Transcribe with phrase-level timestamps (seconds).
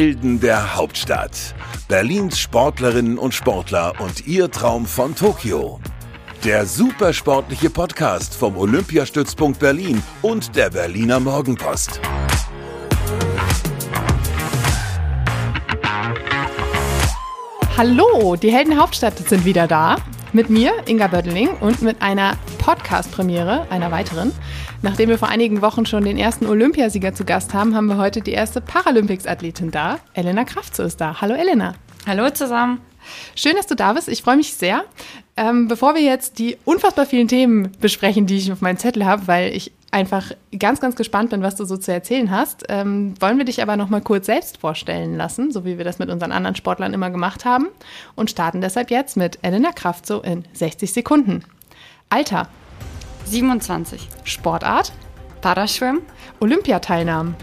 [0.00, 1.54] Helden der Hauptstadt.
[1.86, 5.78] Berlins Sportlerinnen und Sportler und ihr Traum von Tokio.
[6.42, 12.00] Der supersportliche Podcast vom Olympiastützpunkt Berlin und der Berliner Morgenpost.
[17.76, 19.96] Hallo, die Helden Hauptstadt sind wieder da.
[20.32, 24.32] Mit mir, Inga Bödeling, und mit einer Podcast-Premiere, einer weiteren.
[24.82, 28.22] Nachdem wir vor einigen Wochen schon den ersten Olympiasieger zu Gast haben, haben wir heute
[28.22, 29.98] die erste Paralympics-Athletin da.
[30.14, 31.20] Elena Kraftzo ist da.
[31.20, 31.74] Hallo Elena.
[32.06, 32.80] Hallo zusammen.
[33.34, 34.08] Schön, dass du da bist.
[34.08, 34.84] Ich freue mich sehr.
[35.36, 39.26] Ähm, bevor wir jetzt die unfassbar vielen Themen besprechen, die ich auf meinem Zettel habe,
[39.26, 43.36] weil ich einfach ganz, ganz gespannt bin, was du so zu erzählen hast, ähm, wollen
[43.36, 46.32] wir dich aber noch mal kurz selbst vorstellen lassen, so wie wir das mit unseren
[46.32, 47.68] anderen Sportlern immer gemacht haben
[48.14, 51.44] und starten deshalb jetzt mit Elena Kraft so in 60 Sekunden.
[52.08, 52.48] Alter.
[53.30, 54.08] 27.
[54.24, 54.92] Sportart.
[55.40, 56.02] Paraschwimmen.
[56.40, 57.34] Olympiateilnahmen.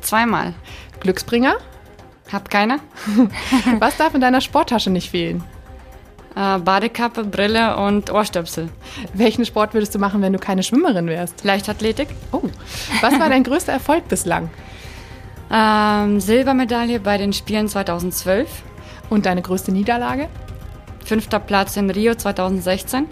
[0.00, 0.54] Zweimal.
[1.00, 1.54] Glücksbringer.
[2.30, 2.78] Hab keine.
[3.78, 5.42] was darf in deiner Sporttasche nicht fehlen?
[6.36, 8.68] Äh, Badekappe, Brille und Ohrstöpsel.
[9.14, 11.42] Welchen Sport würdest du machen, wenn du keine Schwimmerin wärst?
[11.42, 12.08] Leichtathletik.
[12.30, 12.42] Oh.
[13.00, 14.48] Was war dein größter Erfolg bislang?
[15.50, 18.62] Ähm, Silbermedaille bei den Spielen 2012.
[19.08, 20.28] Und deine größte Niederlage?
[21.04, 23.06] Fünfter Platz in Rio 2016.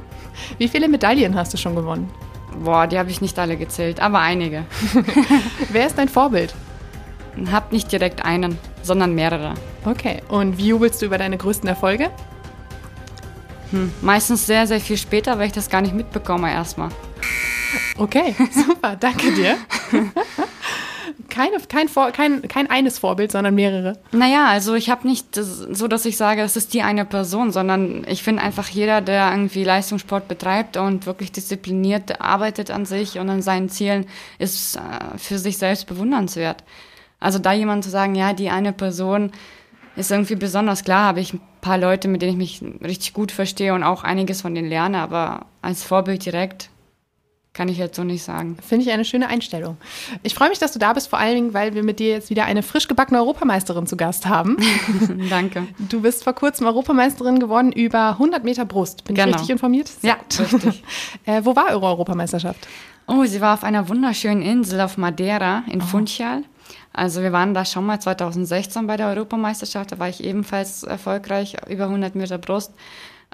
[0.59, 2.11] Wie viele Medaillen hast du schon gewonnen?
[2.65, 4.65] Boah, die habe ich nicht alle gezählt, aber einige.
[5.71, 6.55] Wer ist dein Vorbild?
[7.53, 9.55] Hab nicht direkt einen, sondern mehrere.
[9.85, 12.11] Okay, und wie jubelst du über deine größten Erfolge?
[13.71, 16.89] Hm, meistens sehr, sehr viel später, weil ich das gar nicht mitbekomme erstmal.
[17.97, 19.57] Okay, super, danke dir.
[21.29, 23.99] Keine, kein, Vor, kein, kein eines Vorbild, sondern mehrere.
[24.13, 28.05] Naja, also ich habe nicht so, dass ich sage, es ist die eine Person, sondern
[28.09, 33.29] ich finde einfach jeder, der irgendwie Leistungssport betreibt und wirklich diszipliniert arbeitet an sich und
[33.29, 34.07] an seinen Zielen,
[34.39, 34.81] ist äh,
[35.19, 36.65] für sich selbst bewundernswert.
[37.21, 39.33] Also da jemand zu sagen, ja, die eine Person
[39.97, 43.33] ist irgendwie besonders klar, habe ich ein paar Leute, mit denen ich mich richtig gut
[43.33, 46.71] verstehe und auch einiges von denen lerne, aber als Vorbild direkt
[47.59, 48.57] kann ich jetzt so nicht sagen.
[48.65, 49.79] Finde ich eine schöne Einstellung.
[50.23, 52.31] Ich freue mich, dass du da bist, vor allen Dingen, weil wir mit dir jetzt
[52.31, 54.59] wieder eine frisch gebackene Europameisterin zu Gast haben.
[55.29, 55.67] Danke.
[55.81, 59.03] Du bist vor kurzem Europameisterin geworden über 100 Meter Brust.
[59.03, 59.31] Bin genau.
[59.31, 59.89] ich richtig informiert?
[59.89, 60.53] Sehr ja, gut.
[60.53, 60.85] richtig.
[61.27, 62.69] äh, wo war eure Europameisterschaft?
[63.09, 65.85] Oh, sie war auf einer wunderschönen Insel auf Madeira in oh.
[65.85, 66.45] Funchal.
[66.93, 71.57] Also wir waren da schon mal 2016 bei der Europameisterschaft, da war ich ebenfalls erfolgreich,
[71.69, 72.73] über 100 Meter Brust.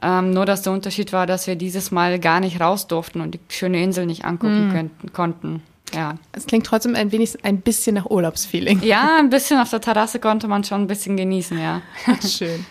[0.03, 3.35] Ähm, nur, dass der Unterschied war, dass wir dieses Mal gar nicht raus durften und
[3.35, 4.73] die schöne Insel nicht angucken mm.
[4.73, 5.63] könnten, konnten.
[5.95, 6.17] Ja.
[6.33, 8.83] Es klingt trotzdem ein wenig ein bisschen nach Urlaubsfeeling.
[8.83, 11.83] Ja, ein bisschen auf der Terrasse konnte man schon ein bisschen genießen, ja.
[12.27, 12.67] Schön.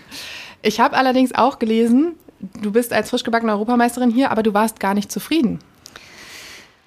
[0.61, 2.15] Ich habe allerdings auch gelesen,
[2.61, 5.59] du bist als frisch gebackene Europameisterin hier, aber du warst gar nicht zufrieden.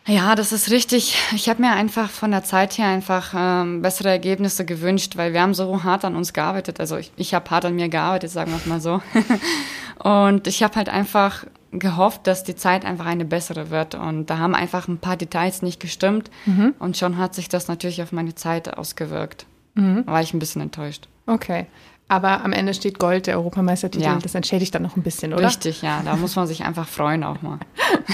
[0.07, 1.17] Ja, das ist richtig.
[1.35, 5.43] Ich habe mir einfach von der Zeit her einfach ähm, bessere Ergebnisse gewünscht, weil wir
[5.43, 6.79] haben so hart an uns gearbeitet.
[6.79, 9.03] Also ich, ich habe hart an mir gearbeitet, sagen wir es mal so.
[10.09, 13.97] und ich habe halt einfach gehofft, dass die Zeit einfach eine bessere wird.
[13.97, 16.31] Und da haben einfach ein paar Details nicht gestimmt.
[16.47, 16.75] Mhm.
[16.79, 19.47] Und schon hat sich das natürlich auf meine Zeit ausgewirkt.
[19.75, 20.07] Mhm.
[20.07, 21.09] War ich ein bisschen enttäuscht.
[21.27, 21.67] Okay.
[22.09, 24.05] Aber am Ende steht Gold, der Europameistertitel.
[24.05, 24.19] Ja.
[24.23, 25.49] Das entschädigt dann noch ein bisschen, oder?
[25.49, 26.03] Richtig, ja.
[26.05, 27.59] Da muss man sich einfach freuen auch mal.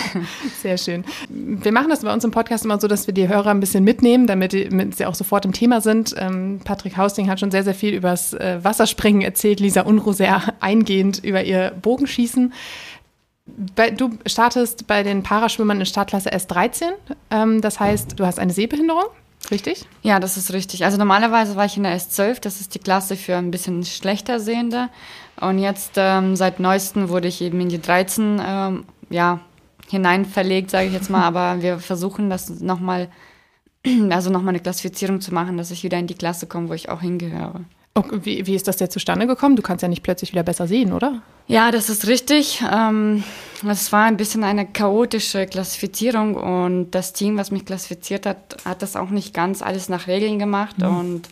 [0.63, 1.05] Sehr schön.
[1.29, 3.85] Wir machen das bei uns im Podcast immer so, dass wir die Hörer ein bisschen
[3.85, 6.15] mitnehmen, damit, die, damit sie auch sofort im Thema sind.
[6.17, 9.61] Ähm, Patrick Hausting hat schon sehr, sehr viel über das äh, Wasserspringen erzählt.
[9.61, 12.55] Lisa Unruh sehr eingehend über ihr Bogenschießen.
[13.75, 16.93] Bei, du startest bei den Paraschwimmern in Startklasse S13.
[17.31, 19.05] Ähm, das heißt, du hast eine Sehbehinderung.
[19.51, 19.87] Richtig?
[20.03, 20.85] Ja, das ist richtig.
[20.85, 24.41] Also normalerweise war ich in der S12, das ist die Klasse für ein bisschen schlechter
[24.41, 24.89] Sehende.
[25.41, 29.41] Und jetzt ähm, seit neuestem wurde ich eben in die 13 ähm, ja,
[29.91, 31.23] hinein verlegt, sage ich jetzt mal.
[31.27, 33.09] Aber wir versuchen das nochmal,
[34.11, 36.89] also nochmal eine Klassifizierung zu machen, dass ich wieder in die Klasse komme, wo ich
[36.89, 37.61] auch hingehöre.
[37.95, 39.55] Okay, wie, wie ist das jetzt zustande gekommen?
[39.55, 41.21] Du kannst ja nicht plötzlich wieder besser sehen, oder?
[41.47, 42.63] Ja, das ist richtig.
[42.73, 43.23] Ähm,
[43.69, 48.81] es war ein bisschen eine chaotische Klassifizierung und das Team, was mich klassifiziert hat, hat
[48.81, 50.79] das auch nicht ganz alles nach Regeln gemacht.
[50.79, 50.97] Mhm.
[50.97, 51.29] Und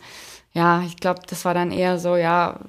[0.52, 2.61] ja, ich glaube, das war dann eher so, ja,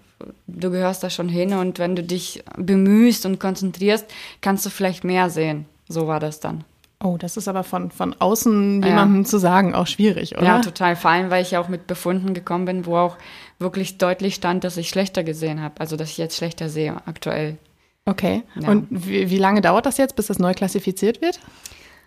[0.47, 4.05] du gehörst da schon hin und wenn du dich bemühst und konzentrierst,
[4.39, 5.65] kannst du vielleicht mehr sehen.
[5.89, 6.63] So war das dann.
[7.03, 9.27] Oh, das ist aber von, von außen jemandem ja.
[9.27, 10.45] zu sagen auch schwierig, oder?
[10.45, 10.95] Ja, total.
[10.95, 13.17] Vor allem, weil ich ja auch mit Befunden gekommen bin, wo auch
[13.57, 15.79] wirklich deutlich stand, dass ich schlechter gesehen habe.
[15.79, 17.57] Also, dass ich jetzt schlechter sehe aktuell.
[18.05, 18.43] Okay.
[18.59, 18.69] Ja.
[18.69, 21.39] Und wie, wie lange dauert das jetzt, bis das neu klassifiziert wird?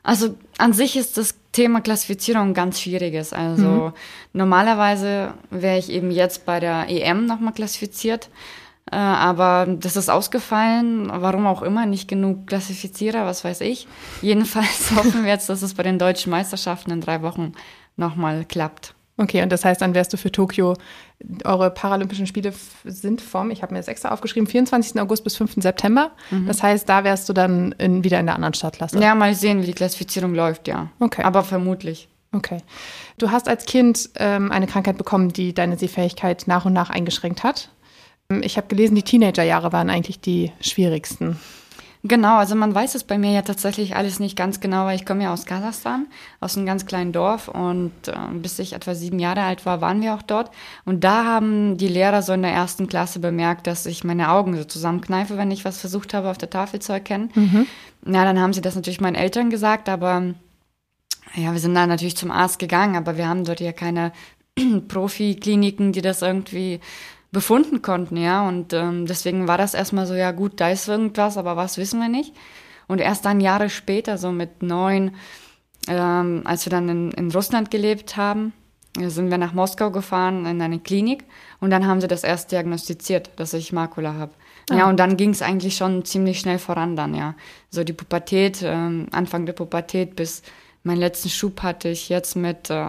[0.05, 3.32] Also an sich ist das Thema Klassifizierung ganz schwieriges.
[3.32, 3.93] Also mhm.
[4.35, 8.29] normalerweise wäre ich eben jetzt bei der EM nochmal klassifiziert.
[8.94, 13.88] Äh, aber das ist ausgefallen, warum auch immer, nicht genug Klassifizierer, was weiß ich.
[14.23, 17.55] Jedenfalls hoffen wir jetzt, dass es bei den deutschen Meisterschaften in drei Wochen
[17.96, 18.94] nochmal klappt.
[19.17, 20.75] Okay, und das heißt, dann wärst du für Tokio
[21.44, 22.52] Eure Paralympischen Spiele
[22.85, 25.00] sind vom, ich habe mir das extra aufgeschrieben, 24.
[25.00, 25.55] August bis 5.
[25.56, 26.11] September.
[26.31, 26.46] Mhm.
[26.46, 29.00] Das heißt, da wärst du dann in, wieder in der anderen Startklasse.
[29.00, 30.91] Ja, mal sehen, wie die Klassifizierung läuft, ja.
[31.00, 31.23] Okay.
[31.23, 32.08] Aber vermutlich.
[32.32, 32.58] Okay.
[33.19, 37.44] Du hast als Kind ähm, eine Krankheit bekommen, die deine Sehfähigkeit nach und nach eingeschränkt
[37.44, 37.70] hat.
[38.31, 41.38] Ähm, ich habe gelesen, die Teenagerjahre waren eigentlich die schwierigsten.
[42.06, 45.06] Genau, also man weiß es bei mir ja tatsächlich alles nicht ganz genau, weil ich
[45.06, 46.06] komme ja aus Kasachstan,
[46.38, 50.03] aus einem ganz kleinen Dorf und äh, bis ich etwa sieben Jahre alt war, waren
[50.03, 50.50] wir auch dort.
[50.85, 54.55] Und da haben die Lehrer so in der ersten Klasse bemerkt, dass ich meine Augen
[54.55, 57.31] so zusammenkneife, wenn ich was versucht habe, auf der Tafel zu erkennen.
[57.35, 57.67] Mhm.
[58.05, 60.35] Na, dann haben sie das natürlich meinen Eltern gesagt, aber
[61.35, 64.12] ja, wir sind dann natürlich zum Arzt gegangen, aber wir haben dort ja keine
[64.88, 66.81] Profikliniken, die das irgendwie
[67.34, 68.48] befunden konnten, ja.
[68.48, 72.00] Und ähm, deswegen war das erstmal so, ja gut, da ist irgendwas, aber was wissen
[72.00, 72.34] wir nicht.
[72.86, 75.10] Und erst dann Jahre später, so mit neun,
[75.86, 78.54] ähm, als wir dann in, in Russland gelebt haben,
[78.96, 81.25] sind wir nach Moskau gefahren in eine Klinik
[81.60, 84.32] und dann haben sie das erst diagnostiziert, dass ich Makula habe.
[84.70, 84.76] Ah.
[84.76, 87.34] Ja, und dann ging es eigentlich schon ziemlich schnell voran dann, ja.
[87.70, 90.42] So die Pubertät, ähm, Anfang der Pubertät bis
[90.84, 92.86] meinen letzten Schub hatte ich jetzt mit äh,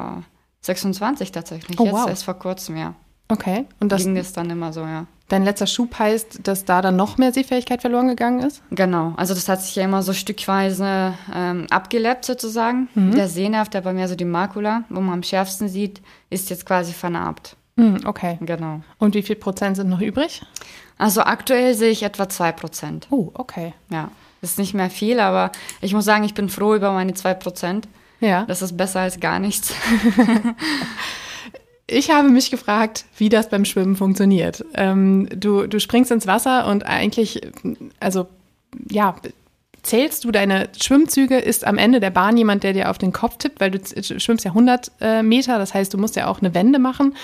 [0.61, 1.79] 26 tatsächlich.
[1.79, 2.07] Oh, jetzt wow.
[2.07, 2.93] erst vor kurzem, ja.
[3.27, 3.65] Okay.
[3.79, 5.07] Und das ging es dann immer so, ja.
[5.27, 8.61] Dein letzter Schub heißt, dass da dann noch mehr Sehfähigkeit verloren gegangen ist?
[8.69, 9.13] Genau.
[9.17, 12.89] Also das hat sich ja immer so stückweise ähm, abgelebt sozusagen.
[12.93, 13.15] Mhm.
[13.15, 16.67] Der Sehnerv, der bei mir so die Makula, wo man am schärfsten sieht, ist jetzt
[16.67, 17.55] quasi vernarbt.
[17.75, 18.37] Mhm, okay.
[18.41, 18.81] Genau.
[18.99, 20.43] Und wie viel Prozent sind noch übrig?
[20.99, 23.07] Also aktuell sehe ich etwa zwei Prozent.
[23.09, 23.73] Oh, okay.
[23.89, 24.11] Ja.
[24.41, 25.51] Das ist nicht mehr viel, aber
[25.81, 27.87] ich muss sagen, ich bin froh über meine zwei Prozent.
[28.19, 28.45] Ja.
[28.45, 29.73] Das ist besser als gar nichts.
[31.87, 34.65] Ich habe mich gefragt, wie das beim Schwimmen funktioniert.
[34.73, 37.41] Ähm, du, du springst ins Wasser und eigentlich,
[37.99, 38.27] also
[38.89, 39.15] ja,
[39.83, 43.37] zählst du deine Schwimmzüge, ist am Ende der Bahn jemand, der dir auf den Kopf
[43.37, 46.55] tippt, weil du schwimmst ja 100 äh, Meter, das heißt, du musst ja auch eine
[46.55, 47.15] Wende machen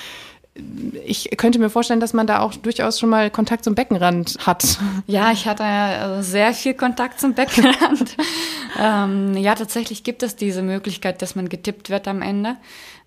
[1.05, 4.79] ich könnte mir vorstellen, dass man da auch durchaus schon mal Kontakt zum Beckenrand hat.
[5.07, 8.17] Ja, ich hatte äh, sehr viel Kontakt zum Beckenrand.
[8.79, 12.57] ähm, ja, tatsächlich gibt es diese Möglichkeit, dass man getippt wird am Ende.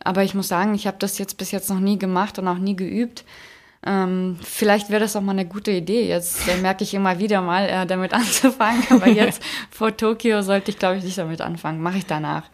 [0.02, 2.58] Aber ich muss sagen, ich habe das jetzt bis jetzt noch nie gemacht und auch
[2.58, 3.24] nie geübt.
[3.86, 6.08] Ähm, vielleicht wäre das auch mal eine gute Idee.
[6.08, 8.82] Jetzt äh, merke ich immer wieder mal, äh, damit anzufangen.
[8.88, 11.82] Aber jetzt vor Tokio sollte ich, glaube ich, nicht damit anfangen.
[11.82, 12.44] Mache ich danach.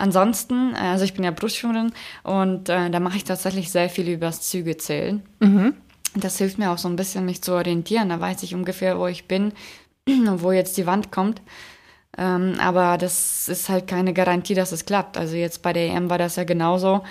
[0.00, 1.92] Ansonsten, also ich bin ja Brustschwimmerin
[2.22, 5.22] und äh, da mache ich tatsächlich sehr viel übers Zügezählen.
[5.40, 5.74] Mhm.
[6.14, 8.08] Das hilft mir auch so ein bisschen, mich zu orientieren.
[8.08, 9.52] Da weiß ich ungefähr, wo ich bin
[10.08, 11.42] und wo jetzt die Wand kommt.
[12.16, 15.18] Ähm, aber das ist halt keine Garantie, dass es klappt.
[15.18, 17.04] Also jetzt bei der EM war das ja genauso.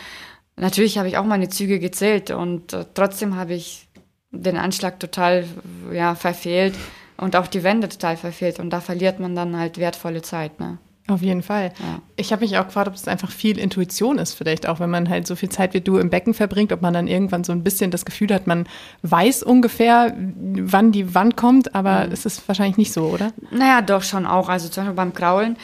[0.56, 3.88] Natürlich habe ich auch meine Züge gezählt und äh, trotzdem habe ich
[4.32, 5.46] den Anschlag total
[5.94, 6.74] ja, verfehlt
[7.18, 8.60] und auch die Wände total verfehlt.
[8.60, 10.60] Und da verliert man dann halt wertvolle Zeit.
[10.60, 10.80] Ne?
[11.10, 11.72] Auf jeden Fall.
[11.80, 12.02] Ja.
[12.16, 15.10] Ich habe mich auch gefragt, ob es einfach viel Intuition ist, vielleicht auch, wenn man
[15.10, 17.64] halt so viel Zeit wie du im Becken verbringt, ob man dann irgendwann so ein
[17.64, 18.68] bisschen das Gefühl hat, man
[19.02, 22.12] weiß ungefähr, wann die Wand kommt, aber mhm.
[22.12, 23.32] es ist wahrscheinlich nicht so, oder?
[23.52, 24.50] Naja, doch schon auch.
[24.50, 25.58] Also zum Beispiel beim Kraulen.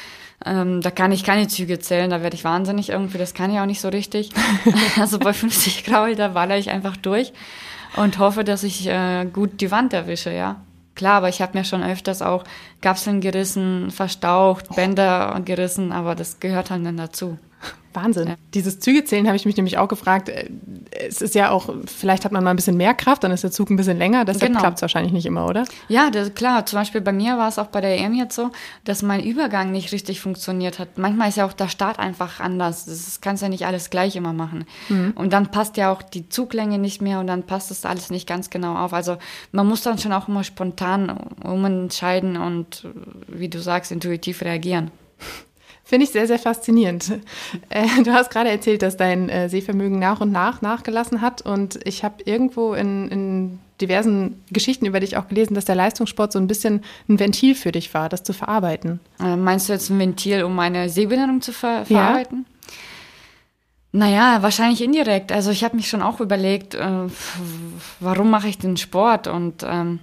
[0.45, 3.59] Ähm, da kann ich keine Züge zählen, da werde ich wahnsinnig irgendwie, das kann ich
[3.59, 4.31] auch nicht so richtig.
[4.99, 7.33] also bei 50 Kraul, da baller ich einfach durch
[7.95, 10.61] und hoffe, dass ich äh, gut die Wand erwische, ja.
[10.95, 12.45] Klar, aber ich habe mir schon öfters auch
[12.81, 17.37] Kapseln gerissen, verstaucht, Bänder gerissen, aber das gehört halt dann dazu.
[17.95, 18.27] Wahnsinn.
[18.27, 18.35] Ja.
[18.53, 20.29] Dieses Zügezählen habe ich mich nämlich auch gefragt.
[20.29, 20.49] Äh,
[21.07, 23.51] es ist ja auch, vielleicht hat man mal ein bisschen mehr Kraft, dann ist der
[23.51, 24.25] Zug ein bisschen länger.
[24.25, 24.59] Deshalb genau.
[24.59, 25.65] klappt es wahrscheinlich nicht immer, oder?
[25.87, 26.65] Ja, das, klar.
[26.65, 28.51] Zum Beispiel bei mir war es auch bei der EM jetzt so,
[28.83, 30.97] dass mein Übergang nicht richtig funktioniert hat.
[30.97, 32.85] Manchmal ist ja auch der Start einfach anders.
[32.85, 34.65] Das kannst ja nicht alles gleich immer machen.
[34.89, 35.13] Mhm.
[35.15, 38.27] Und dann passt ja auch die Zuglänge nicht mehr und dann passt das alles nicht
[38.27, 38.93] ganz genau auf.
[38.93, 39.17] Also
[39.51, 42.87] man muss dann schon auch immer spontan umentscheiden und,
[43.27, 44.91] wie du sagst, intuitiv reagieren.
[45.87, 47.13] Finde ich sehr, sehr faszinierend.
[47.69, 51.41] Äh, du hast gerade erzählt, dass dein äh, Sehvermögen nach und nach nachgelassen hat.
[51.41, 56.31] Und ich habe irgendwo in, in, diversen Geschichten über dich auch gelesen, dass der Leistungssport
[56.31, 58.99] so ein bisschen ein Ventil für dich war, das zu verarbeiten.
[59.19, 62.45] Äh, meinst du jetzt ein Ventil, um meine Sehbehinderung zu ver verarbeiten?
[62.47, 63.99] Ja.
[63.99, 65.31] Naja, wahrscheinlich indirekt.
[65.31, 67.07] Also ich habe mich schon auch überlegt, äh,
[67.99, 69.27] warum mache ich den Sport?
[69.27, 69.99] Und ähm,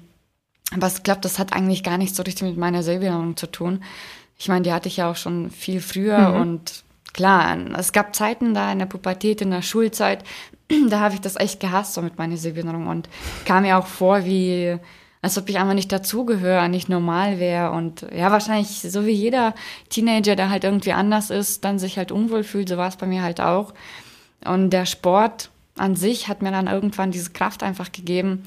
[0.75, 3.81] aber ich glaube, das hat eigentlich gar nicht so richtig mit meiner Sehbehinderung zu tun
[4.43, 6.41] ich meine, die hatte ich ja auch schon viel früher mhm.
[6.41, 10.25] und klar, es gab Zeiten da in der Pubertät, in der Schulzeit,
[10.89, 13.09] da habe ich das echt gehasst, so mit meiner Sehbehinderung und
[13.45, 14.79] kam mir auch vor, wie,
[15.21, 19.55] als ob ich einfach nicht dazugehöre, nicht normal wäre und ja, wahrscheinlich so wie jeder
[19.91, 23.07] Teenager, der halt irgendwie anders ist, dann sich halt unwohl fühlt, so war es bei
[23.07, 23.75] mir halt auch.
[24.45, 28.43] Und der Sport an sich hat mir dann irgendwann diese Kraft einfach gegeben,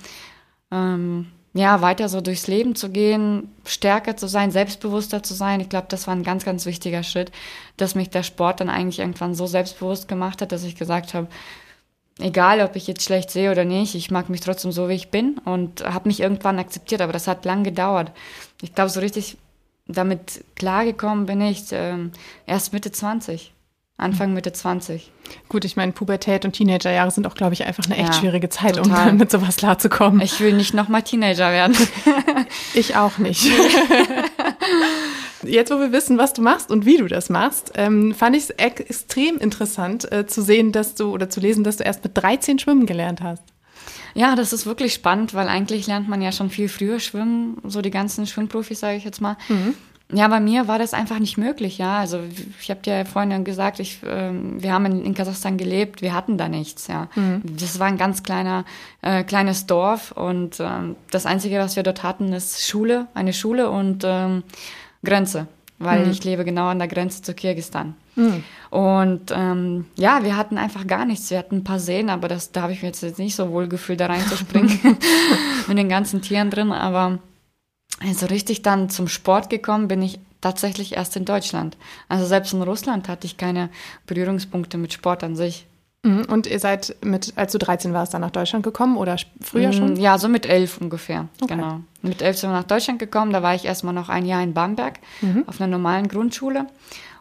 [0.72, 5.62] ähm, ja, weiter so durchs Leben zu gehen, stärker zu sein, selbstbewusster zu sein.
[5.62, 7.32] Ich glaube, das war ein ganz, ganz wichtiger Schritt,
[7.78, 11.28] dass mich der Sport dann eigentlich irgendwann so selbstbewusst gemacht hat, dass ich gesagt habe,
[12.20, 15.12] egal, ob ich jetzt schlecht sehe oder nicht, ich mag mich trotzdem so, wie ich
[15.12, 18.12] bin und habe mich irgendwann akzeptiert, aber das hat lang gedauert.
[18.62, 19.38] Ich glaube, so richtig
[19.88, 22.12] damit klargekommen bin ich ähm,
[22.48, 23.55] erst Mitte 20.
[23.98, 25.10] Anfang Mitte 20.
[25.48, 28.50] Gut, ich meine, Pubertät und Teenagerjahre sind auch, glaube ich, einfach eine echt Ja, schwierige
[28.50, 29.12] Zeit, total.
[29.12, 30.20] um mit sowas klarzukommen.
[30.20, 31.76] Ich will nicht nochmal Teenager werden.
[32.74, 33.50] Ich auch nicht.
[35.44, 38.44] Jetzt, wo wir wissen, was du machst und wie du das machst, ähm, fand ich
[38.44, 42.04] es ex extrem interessant äh, zu sehen, dass du oder zu lesen, dass du erst
[42.04, 43.44] mit 13 schwimmen gelernt hast.
[44.14, 47.82] Ja, das ist wirklich spannend, weil eigentlich lernt man ja schon viel früher schwimmen, so
[47.82, 49.38] die ganzen Schwimmprofis, sage ich jetzt mal.
[50.12, 51.98] Ja, bei mir war das einfach nicht möglich, ja.
[51.98, 52.20] Also
[52.62, 56.14] ich habe dir ja vorhin gesagt, ich, ähm, wir haben in, in Kasachstan gelebt, wir
[56.14, 57.10] hatten da nichts, ja.
[57.44, 58.66] Das war ein ganz kleiner,
[59.02, 63.70] äh, kleines Dorf und ähm, das Einzige, was wir dort hatten, ist Schule, eine Schule
[63.72, 64.44] und ähm,
[65.04, 65.48] Grenze,
[65.80, 67.96] weil ich lebe genau an der Grenze zu Kirgistan.
[68.70, 71.30] Und ähm, ja, wir hatten einfach gar nichts.
[71.30, 73.68] Wir hatten ein paar Seen, aber das, da habe ich mir jetzt nicht so wohl
[73.68, 74.80] gefühlt, da reinzuspringen
[75.68, 76.72] mit den ganzen Tieren drin.
[76.72, 77.20] Aber
[78.14, 81.78] so richtig dann zum Sport gekommen bin ich tatsächlich erst in Deutschland.
[82.08, 83.70] Also selbst in Russland hatte ich keine
[84.06, 85.66] Berührungspunkte mit Sport an sich.
[86.04, 86.26] Mhm.
[86.26, 89.74] Und ihr seid mit, als du 13 warst, dann nach Deutschland gekommen oder früher Mm,
[89.74, 89.96] schon?
[89.96, 91.28] Ja, so mit elf ungefähr.
[91.42, 91.56] Okay.
[91.56, 91.80] Genau.
[92.04, 93.34] Mit elf sind wir nach Deutschland gekommen.
[93.34, 95.00] Da war ich erstmal noch ein Jahr in Bamberg
[95.48, 96.68] auf einer normalen Grundschule.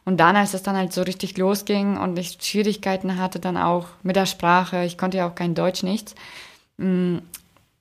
[0.04, 3.87] Und dann, als es dann halt so richtig losging und ich Schwierigkeiten hatte, dann auch
[4.02, 6.14] mit der Sprache, ich konnte ja auch kein Deutsch, nichts.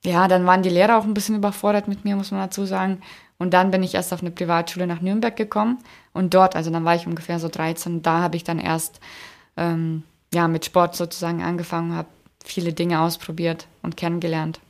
[0.04, 3.00] Ja, dann waren die Lehrer auch ein bisschen überfordert mit mir, muss man dazu sagen.
[3.38, 5.78] Und dann bin ich erst auf eine Privatschule nach Nürnberg gekommen.
[6.12, 9.00] Und dort, also dann war ich ungefähr so 13, da habe ich dann erst
[9.56, 12.08] ähm, ja, mit Sport sozusagen angefangen, habe
[12.44, 14.60] viele Dinge ausprobiert und kennengelernt.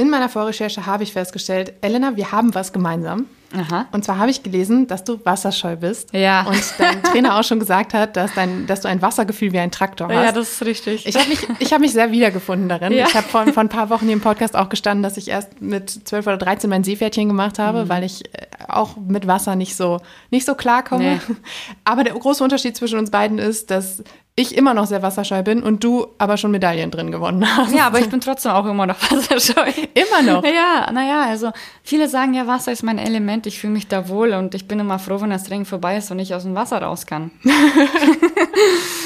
[0.00, 3.26] In meiner Vorrecherche habe ich festgestellt, Elena, wir haben was gemeinsam.
[3.54, 3.86] Aha.
[3.92, 6.14] Und zwar habe ich gelesen, dass du wasserscheu bist.
[6.14, 6.46] Ja.
[6.46, 9.70] Und dein Trainer auch schon gesagt hat, dass, dein, dass du ein Wassergefühl wie ein
[9.70, 10.14] Traktor hast.
[10.14, 11.04] Ja, das ist richtig.
[11.06, 12.94] Ich habe mich, ich hab mich sehr wiedergefunden darin.
[12.94, 13.08] Ja.
[13.08, 15.60] Ich habe vor, vor ein paar Wochen hier im Podcast auch gestanden, dass ich erst
[15.60, 19.76] mit 12 oder 13 mein Seepferdchen gemacht habe, weil ich äh, auch mit Wasser nicht
[19.76, 21.20] so, nicht so klarkomme.
[21.26, 21.36] Nee.
[21.84, 24.02] Aber der große Unterschied zwischen uns beiden ist, dass
[24.36, 27.74] ich immer noch sehr wasserscheu bin und du aber schon Medaillen drin gewonnen hast.
[27.74, 29.70] ja, aber ich bin trotzdem auch immer noch wasserscheu.
[29.94, 30.44] Immer noch.
[30.44, 31.50] Ja, naja, also
[31.82, 34.78] viele sagen ja, Wasser ist mein Element, ich fühle mich da wohl und ich bin
[34.80, 37.30] immer froh, wenn das Training vorbei ist und ich aus dem Wasser raus kann.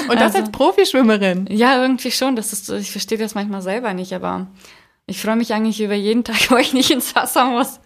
[0.07, 1.47] Und das Also- als Profischwimmerin.
[1.49, 4.47] Ja, irgendwie schon, das ist, ich verstehe das manchmal selber nicht, aber
[5.07, 7.79] ich freue mich eigentlich über jeden Tag, wo ich nicht ins Wasser muss.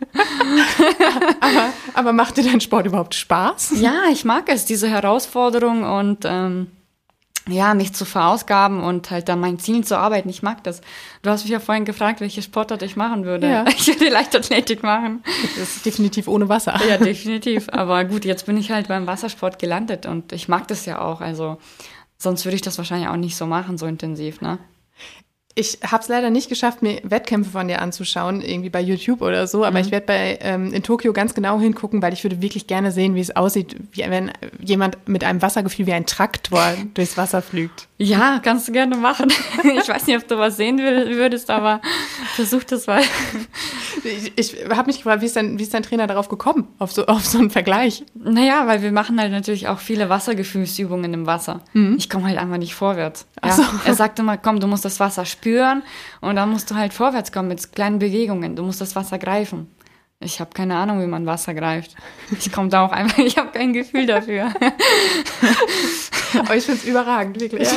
[1.39, 3.73] Aber, aber macht dir dein Sport überhaupt Spaß?
[3.79, 6.67] Ja, ich mag es, diese Herausforderung und ähm,
[7.51, 10.29] ja, mich zu verausgaben und halt an meinen Zielen zu arbeiten.
[10.29, 10.81] Ich mag das.
[11.21, 13.49] Du hast mich ja vorhin gefragt, welche Sportart ich machen würde.
[13.49, 13.65] Ja.
[13.79, 15.23] Ich würde Leichtathletik machen.
[15.57, 16.79] Das ist definitiv ohne Wasser.
[16.87, 17.67] Ja, definitiv.
[17.69, 21.21] Aber gut, jetzt bin ich halt beim Wassersport gelandet und ich mag das ja auch.
[21.21, 21.57] Also
[22.17, 24.59] sonst würde ich das wahrscheinlich auch nicht so machen, so intensiv, ne?
[25.55, 29.47] Ich habe es leider nicht geschafft, mir Wettkämpfe von dir anzuschauen, irgendwie bei YouTube oder
[29.47, 29.65] so.
[29.65, 32.91] Aber ich werde bei ähm, in Tokio ganz genau hingucken, weil ich würde wirklich gerne
[32.91, 37.41] sehen, wie es aussieht, wie wenn jemand mit einem Wassergefühl wie ein Traktor durchs Wasser
[37.41, 37.87] flügt.
[37.97, 39.31] Ja, kannst du gerne machen.
[39.81, 41.81] Ich weiß nicht, ob du was sehen würdest, aber
[42.35, 43.01] versuch das mal.
[44.03, 46.91] Ich, ich habe mich gefragt, wie ist, dein, wie ist dein Trainer darauf gekommen, auf
[46.91, 48.03] so, auf so einen Vergleich?
[48.13, 51.61] Naja, weil wir machen halt natürlich auch viele Wassergefühlsübungen im Wasser.
[51.97, 53.25] Ich komme halt einfach nicht vorwärts.
[53.43, 53.53] Ja.
[53.53, 53.63] So.
[53.85, 55.83] Er sagt immer, komm, du musst das Wasser spüren
[56.21, 58.55] und dann musst du halt vorwärts kommen mit kleinen Bewegungen.
[58.55, 59.67] Du musst das Wasser greifen.
[60.21, 61.95] Ich habe keine Ahnung, wie man Wasser greift.
[62.37, 64.51] Ich komme da auch einfach, ich habe kein Gefühl dafür.
[66.37, 67.69] Aber ich finde es überragend, wirklich.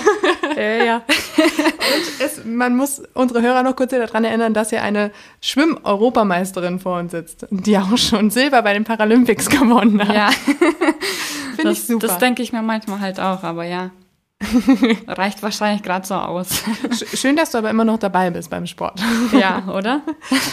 [0.57, 0.97] ja, ja.
[0.97, 6.99] Und es, man muss unsere Hörer noch kurz daran erinnern, dass hier eine Schwimm-Europameisterin vor
[6.99, 10.15] uns sitzt, die auch schon Silber bei den Paralympics gewonnen hat.
[10.15, 10.31] ja.
[11.57, 12.07] Finde ich super.
[12.09, 13.91] das denke ich mir manchmal halt auch, aber ja.
[15.07, 16.65] Reicht wahrscheinlich gerade so aus.
[16.91, 19.01] Sch- Schön, dass du aber immer noch dabei bist beim Sport.
[19.33, 20.01] ja, oder?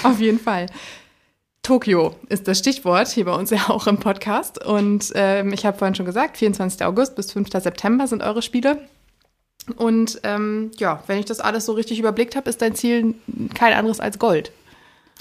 [0.04, 0.68] Auf jeden Fall.
[1.70, 4.66] Tokio ist das Stichwort hier bei uns ja auch im Podcast.
[4.66, 6.84] Und ähm, ich habe vorhin schon gesagt, 24.
[6.84, 7.48] August bis 5.
[7.52, 8.88] September sind eure Spiele.
[9.76, 13.14] Und ähm, ja, wenn ich das alles so richtig überblickt habe, ist dein Ziel
[13.54, 14.52] kein anderes als Gold.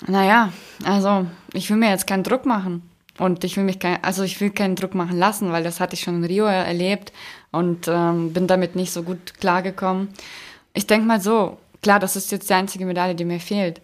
[0.06, 0.50] Naja,
[0.84, 2.80] also ich will mir jetzt keinen Druck machen.
[3.18, 5.96] Und ich will mich kein, also ich will keinen Druck machen lassen, weil das hatte
[5.96, 7.12] ich schon in Rio erlebt
[7.52, 10.08] und ähm, bin damit nicht so gut klargekommen.
[10.72, 13.82] Ich denke mal so, klar, das ist jetzt die einzige Medaille, die mir fehlt.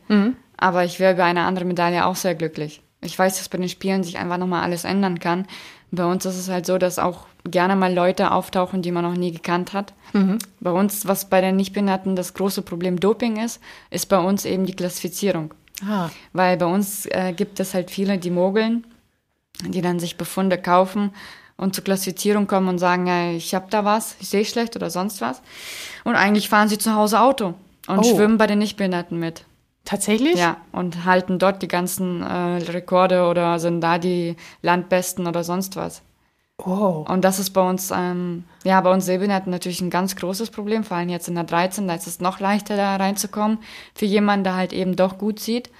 [0.56, 2.80] Aber ich wäre über eine andere Medaille auch sehr glücklich.
[3.00, 5.46] Ich weiß, dass bei den Spielen sich einfach nochmal alles ändern kann.
[5.90, 9.16] Bei uns ist es halt so, dass auch gerne mal Leute auftauchen, die man noch
[9.16, 9.92] nie gekannt hat.
[10.60, 14.64] Bei uns, was bei den Nichtbehinderten das große Problem Doping ist, ist bei uns eben
[14.64, 15.52] die Klassifizierung.
[15.86, 16.08] Ah.
[16.32, 18.86] Weil bei uns äh, gibt es halt viele, die mogeln,
[19.66, 21.10] die dann sich Befunde kaufen
[21.56, 24.88] und zur Klassifizierung kommen und sagen, ja, ich habe da was, ich sehe schlecht oder
[24.88, 25.42] sonst was.
[26.04, 27.54] Und eigentlich fahren sie zu Hause Auto
[27.88, 28.02] und Oh.
[28.04, 29.44] schwimmen bei den Nichtbehinderten mit.
[29.84, 30.36] Tatsächlich?
[30.36, 35.76] Ja, und halten dort die ganzen äh, Rekorde oder sind da die Landbesten oder sonst
[35.76, 36.02] was.
[36.58, 37.04] Oh.
[37.08, 40.84] Und das ist bei uns, ähm, ja, bei uns Sehbehinderten natürlich ein ganz großes Problem,
[40.84, 43.58] vor allem jetzt in der 13, da ist es noch leichter da reinzukommen
[43.94, 45.70] für jemanden, der halt eben doch gut sieht.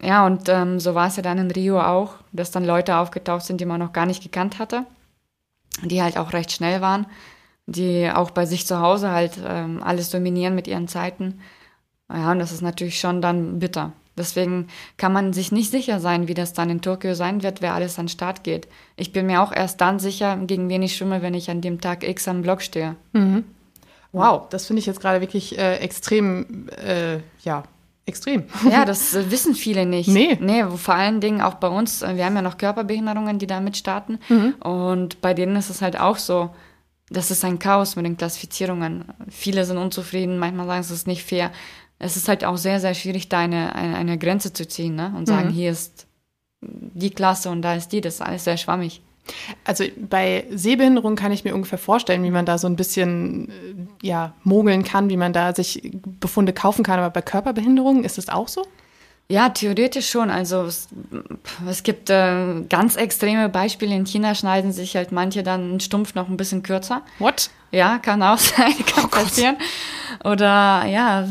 [0.00, 3.44] Ja, und ähm, so war es ja dann in Rio auch, dass dann Leute aufgetaucht
[3.44, 4.84] sind, die man noch gar nicht gekannt hatte,
[5.82, 7.06] die halt auch recht schnell waren,
[7.66, 11.40] die auch bei sich zu Hause halt ähm, alles dominieren mit ihren Zeiten.
[12.12, 13.92] Ja, und das ist natürlich schon dann bitter.
[14.16, 17.74] Deswegen kann man sich nicht sicher sein, wie das dann in Tokio sein wird, wer
[17.74, 18.66] alles an den Start geht.
[18.96, 21.80] Ich bin mir auch erst dann sicher, gegen wen ich schwimme, wenn ich an dem
[21.80, 22.96] Tag X am Block stehe.
[24.12, 27.62] Wow, das finde ich jetzt gerade wirklich äh, extrem, äh, ja,
[28.06, 28.44] extrem.
[28.68, 30.08] Ja, das äh, wissen viele nicht.
[30.08, 30.36] Nee.
[30.40, 33.60] Nee, vor allen Dingen auch bei uns, äh, wir haben ja noch Körperbehinderungen, die da
[33.60, 34.18] mitstarten.
[34.60, 36.50] Und bei denen ist es halt auch so,
[37.10, 39.04] das ist ein Chaos mit den Klassifizierungen.
[39.30, 41.50] Viele sind unzufrieden, manchmal sagen, es ist nicht fair.
[41.98, 45.12] Es ist halt auch sehr, sehr schwierig, da eine, eine, eine Grenze zu ziehen ne?
[45.16, 46.06] und sagen, hier ist
[46.60, 48.00] die Klasse und da ist die.
[48.00, 49.02] Das ist alles sehr schwammig.
[49.64, 53.52] Also bei Sehbehinderung kann ich mir ungefähr vorstellen, wie man da so ein bisschen äh,
[54.06, 56.98] ja, mogeln kann, wie man da sich Befunde kaufen kann.
[56.98, 58.66] Aber bei Körperbehinderung ist es auch so?
[59.30, 60.30] Ja, theoretisch schon.
[60.30, 60.88] Also es,
[61.68, 63.94] es gibt äh, ganz extreme Beispiele.
[63.94, 67.02] In China schneiden sich halt manche dann einen Stumpf noch ein bisschen kürzer.
[67.18, 67.50] What?
[67.70, 69.56] Ja, kann auch sein, kann passieren.
[70.24, 71.28] Oder ja,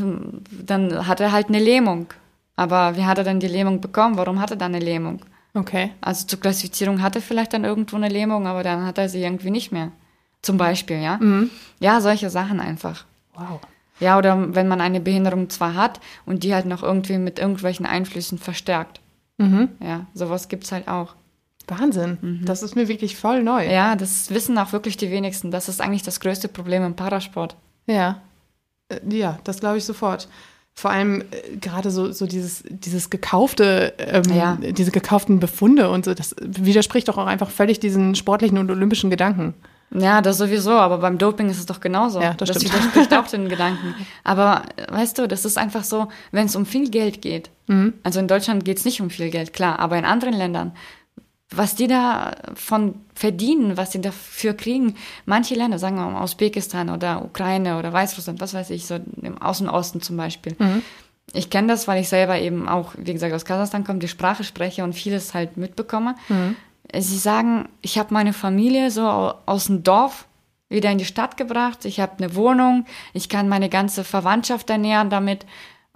[0.51, 2.08] dann hat er halt eine Lähmung.
[2.56, 4.18] Aber wie hat er denn die Lähmung bekommen?
[4.18, 5.22] Warum hat er dann eine Lähmung?
[5.56, 5.92] Okay.
[6.01, 9.24] Also zur Klassifizierung hat er vielleicht dann irgendwo eine Lähmung, aber dann hat er sie
[9.24, 9.92] irgendwie nicht mehr.
[10.44, 11.20] Zum Beispiel, ja.
[11.80, 13.06] Ja, solche Sachen einfach.
[13.34, 13.60] Wow.
[14.00, 17.86] Ja, oder wenn man eine Behinderung zwar hat und die halt noch irgendwie mit irgendwelchen
[17.86, 19.00] Einflüssen verstärkt.
[19.39, 21.13] Ja, sowas gibt's halt auch.
[21.68, 22.42] Wahnsinn.
[22.46, 23.70] Das ist mir wirklich voll neu.
[23.70, 25.51] Ja, das wissen auch wirklich die wenigsten.
[25.51, 27.56] Das ist eigentlich das größte Problem im Parasport.
[27.88, 28.22] Ja,
[28.89, 30.27] Äh, ja das glaube ich sofort.
[30.74, 34.57] Vor allem äh, gerade so, so dieses, dieses gekaufte, ähm, Ja.
[34.62, 39.10] diese gekauften Befunde und so, das widerspricht doch auch einfach völlig diesen sportlichen und olympischen
[39.10, 39.53] Gedanken.
[39.92, 42.22] Ja, das sowieso, aber beim Doping ist es doch genauso.
[42.22, 42.66] Ja, das stimmt.
[42.66, 43.96] widerspricht auch den Gedanken.
[44.24, 47.50] Aber weißt du, das ist einfach so, wenn es um viel Geld geht.
[47.68, 47.94] Mhm.
[48.04, 50.74] Also in Deutschland geht es nicht um viel Geld, klar, aber in anderen Ländern,
[51.50, 54.96] was die da von verdienen, was die dafür kriegen,
[55.26, 59.42] manche Länder, sagen wir mal Usbekistan oder Ukraine oder Weißrussland, was weiß ich, so im
[59.42, 60.56] Außen Osten zum Beispiel.
[60.60, 60.82] Mhm.
[61.34, 64.44] Ich kenne das, weil ich selber eben auch, wie gesagt, aus Kasachstan komme, die Sprache
[64.44, 66.16] spreche und vieles halt mitbekomme.
[66.30, 66.56] Mhm.
[66.96, 70.26] Sie sagen, ich habe meine Familie so au- aus dem Dorf
[70.70, 71.86] wieder in die Stadt gebracht.
[71.86, 75.46] Ich habe eine Wohnung, ich kann meine ganze Verwandtschaft ernähren damit.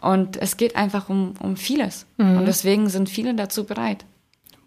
[0.01, 2.07] Und es geht einfach um, um vieles.
[2.17, 4.03] Und deswegen sind viele dazu bereit.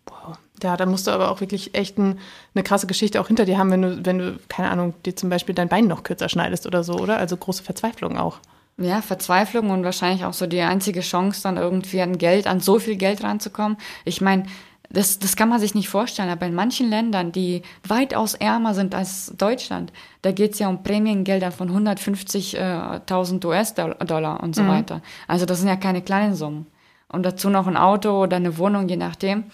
[0.07, 0.37] Wow.
[0.63, 2.19] Ja, da musst du aber auch wirklich echt ein,
[2.55, 5.31] eine krasse Geschichte auch hinter dir haben, wenn du, wenn du, keine Ahnung, dir zum
[5.31, 7.17] Beispiel dein Bein noch kürzer schneidest oder so, oder?
[7.19, 8.39] Also große Verzweiflung auch.
[8.77, 12.79] Ja, Verzweiflung und wahrscheinlich auch so die einzige Chance, dann irgendwie an Geld, an so
[12.79, 13.77] viel Geld ranzukommen.
[14.05, 14.45] Ich meine,
[14.95, 18.95] das, das kann man sich nicht vorstellen, aber in manchen Ländern, die weitaus ärmer sind
[18.95, 25.03] als Deutschland, da geht's ja um Prämiengelder von 150.000 US-Dollar und so weiter.
[25.29, 26.67] Also das sind ja keine kleinen Summen.
[27.09, 29.45] Und dazu noch ein Auto oder eine Wohnung, je nachdem.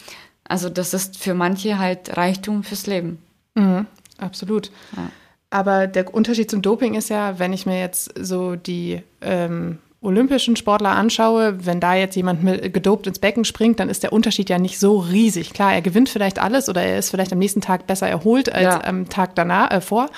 [0.45, 3.19] Also das ist für manche halt Reichtum fürs Leben.
[3.55, 3.87] Mhm,
[4.19, 4.71] absolut.
[4.97, 5.11] Ja.
[5.51, 10.57] Aber der Unterschied zum Doping ist ja, wenn ich mir jetzt so die ähm, olympischen
[10.57, 14.49] Sportler anschaue, wenn da jetzt jemand mit, gedopt ins Becken springt, dann ist der Unterschied
[14.49, 15.53] ja nicht so riesig.
[15.53, 18.65] Klar, er gewinnt vielleicht alles oder er ist vielleicht am nächsten Tag besser erholt als
[18.65, 18.85] Ja.
[18.85, 20.09] am Tag danach äh, vor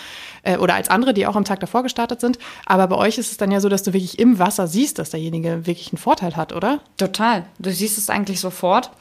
[0.44, 2.38] äh, oder als andere, die auch am Tag davor gestartet sind.
[2.64, 5.10] Aber bei euch ist es dann ja so, dass du wirklich im Wasser siehst, dass
[5.10, 6.80] derjenige wirklich einen Vorteil hat, oder?
[6.96, 7.44] Total.
[7.58, 8.92] Du siehst es eigentlich sofort,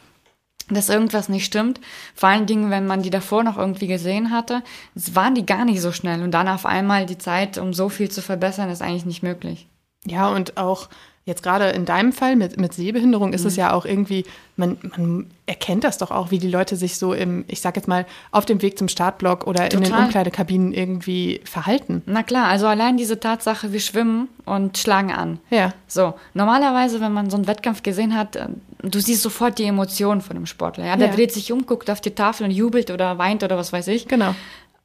[0.69, 1.79] dass irgendwas nicht stimmt.
[2.15, 4.63] Vor allen Dingen, wenn man die davor noch irgendwie gesehen hatte,
[4.95, 6.23] waren die gar nicht so schnell.
[6.23, 9.67] Und dann auf einmal die Zeit, um so viel zu verbessern, ist eigentlich nicht möglich.
[10.05, 10.89] Ja, und auch
[11.25, 15.27] jetzt gerade in deinem Fall mit, mit Sehbehinderung ist es ja auch irgendwie, man, man
[15.45, 18.45] erkennt das doch auch, wie die Leute sich so im, ich sag jetzt mal, auf
[18.45, 20.05] dem Weg zum Startblock oder in den Total.
[20.05, 22.01] Umkleidekabinen irgendwie verhalten.
[22.07, 25.39] Na klar, also allein diese Tatsache, wir schwimmen und schlagen an.
[25.51, 25.73] Ja.
[25.87, 28.47] So, normalerweise, wenn man so einen Wettkampf gesehen hat, äh,
[28.81, 30.85] du siehst sofort die Emotionen von dem Sportler.
[30.85, 30.95] Ja?
[30.97, 31.13] Der Ja.
[31.15, 34.07] dreht sich um, guckt auf die Tafel und jubelt oder weint oder was weiß ich.
[34.07, 34.33] Genau.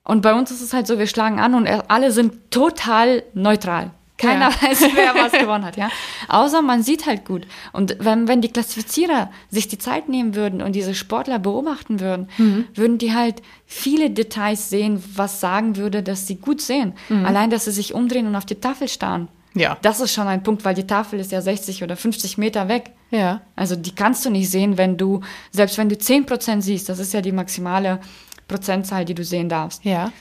[0.04, 3.90] Und bei uns ist es halt so, wir schlagen an und alle sind total neutral.
[4.18, 4.62] Keiner Ja.
[4.62, 5.88] weiß, wer was gewonnen hat, ja.
[6.28, 7.46] Außer man sieht halt gut.
[7.72, 12.28] Und wenn, wenn die Klassifizierer sich die Zeit nehmen würden und diese Sportler beobachten würden,
[12.38, 12.64] Mhm.
[12.74, 16.94] würden die halt viele Details sehen, was sagen würde, dass sie gut sehen.
[17.24, 19.28] Allein, dass sie sich umdrehen und auf die Tafel starren.
[19.54, 19.60] Mhm.
[19.60, 19.76] Ja.
[19.82, 22.90] Das ist schon ein Punkt, weil die Tafel ist ja 60 oder 50 Meter weg.
[23.10, 23.40] Ja.
[23.54, 27.12] Also die kannst du nicht sehen, wenn du, selbst wenn du 10% siehst, das ist
[27.14, 28.00] ja die maximale
[28.48, 29.84] Prozentzahl, die du sehen darfst.
[29.84, 30.12] Ja.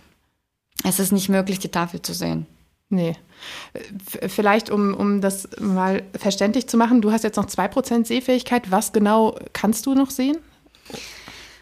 [0.83, 2.45] Es ist nicht möglich, die Tafel zu sehen.
[2.89, 3.15] Nee.
[3.73, 8.71] F- Vielleicht, um, um das mal verständlich zu machen, du hast jetzt noch 2% Sehfähigkeit.
[8.71, 10.37] Was genau kannst du noch sehen?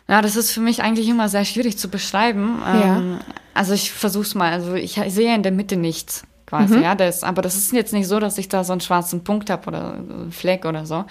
[0.08, 2.60] Ja, das ist für mich eigentlich immer sehr schwierig zu beschreiben.
[2.62, 2.98] Ja.
[2.98, 3.20] Ähm,
[3.54, 4.52] also ich versuch's mal.
[4.52, 6.94] Also ich sehe in der Mitte nichts quasi, ja.
[6.94, 9.68] Das, aber das ist jetzt nicht so, dass ich da so einen schwarzen Punkt habe
[9.68, 11.06] oder einen Fleck oder so,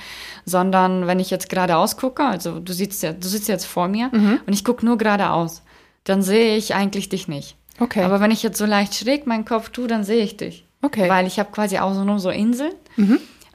[0.44, 4.10] sondern wenn ich jetzt geradeaus gucke, also du sitzt ja, du sitzt jetzt vor mir
[4.46, 5.62] und ich gucke nur geradeaus,
[6.04, 7.56] dann sehe ich eigentlich dich nicht.
[7.82, 8.04] Okay.
[8.04, 10.64] Aber wenn ich jetzt so leicht schräg meinen Kopf tue, dann sehe ich dich.
[10.82, 11.08] Okay.
[11.08, 12.72] Weil ich habe quasi außenrum so Inseln.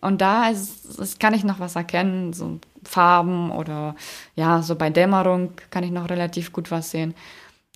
[0.02, 3.96] Und da ist, ist, kann ich noch was erkennen, so Farben oder
[4.36, 7.14] ja, so bei Dämmerung kann ich noch relativ gut was sehen.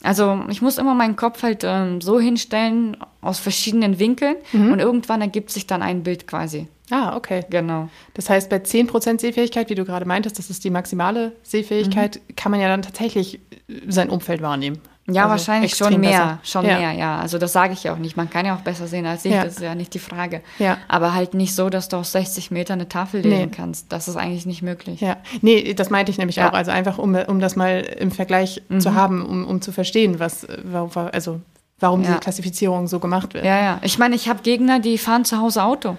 [0.04, 5.22] Also ich muss immer meinen Kopf halt ähm, so hinstellen aus verschiedenen Winkeln und irgendwann
[5.22, 6.68] ergibt sich dann ein Bild quasi.
[6.90, 7.46] Ah, okay.
[7.50, 7.88] Genau.
[8.16, 12.52] Das heißt, bei 10% Sehfähigkeit, wie du gerade meintest, das ist die maximale Sehfähigkeit, kann
[12.52, 13.40] man ja dann tatsächlich
[13.88, 14.80] sein Umfeld wahrnehmen.
[15.14, 16.40] Ja, Also wahrscheinlich schon mehr, besser.
[16.44, 16.78] schon Ja.
[16.80, 17.18] mehr, ja.
[17.20, 18.18] Also das sage ich ja auch nicht.
[18.18, 19.44] Man kann ja auch besser sehen als ich, Ja.
[19.44, 20.42] das ist ja nicht die Frage.
[20.60, 20.78] Ja.
[20.88, 23.56] Aber halt nicht so, dass du aus 60 Metern eine Tafel lesen Nee.
[23.56, 23.92] kannst.
[23.92, 25.02] Das ist eigentlich nicht möglich.
[25.02, 26.50] Ja, nee, das meinte ich nämlich Ja.
[26.50, 26.54] auch.
[26.54, 30.48] Also einfach, um, um das mal im Vergleich zu haben, um, um zu verstehen, was,
[30.64, 31.42] warum, also
[31.80, 33.44] warum diese Klassifizierung so gemacht wird.
[33.46, 33.80] Ja, ja.
[33.82, 35.98] Ich meine, ich habe Gegner, die fahren zu Hause Auto.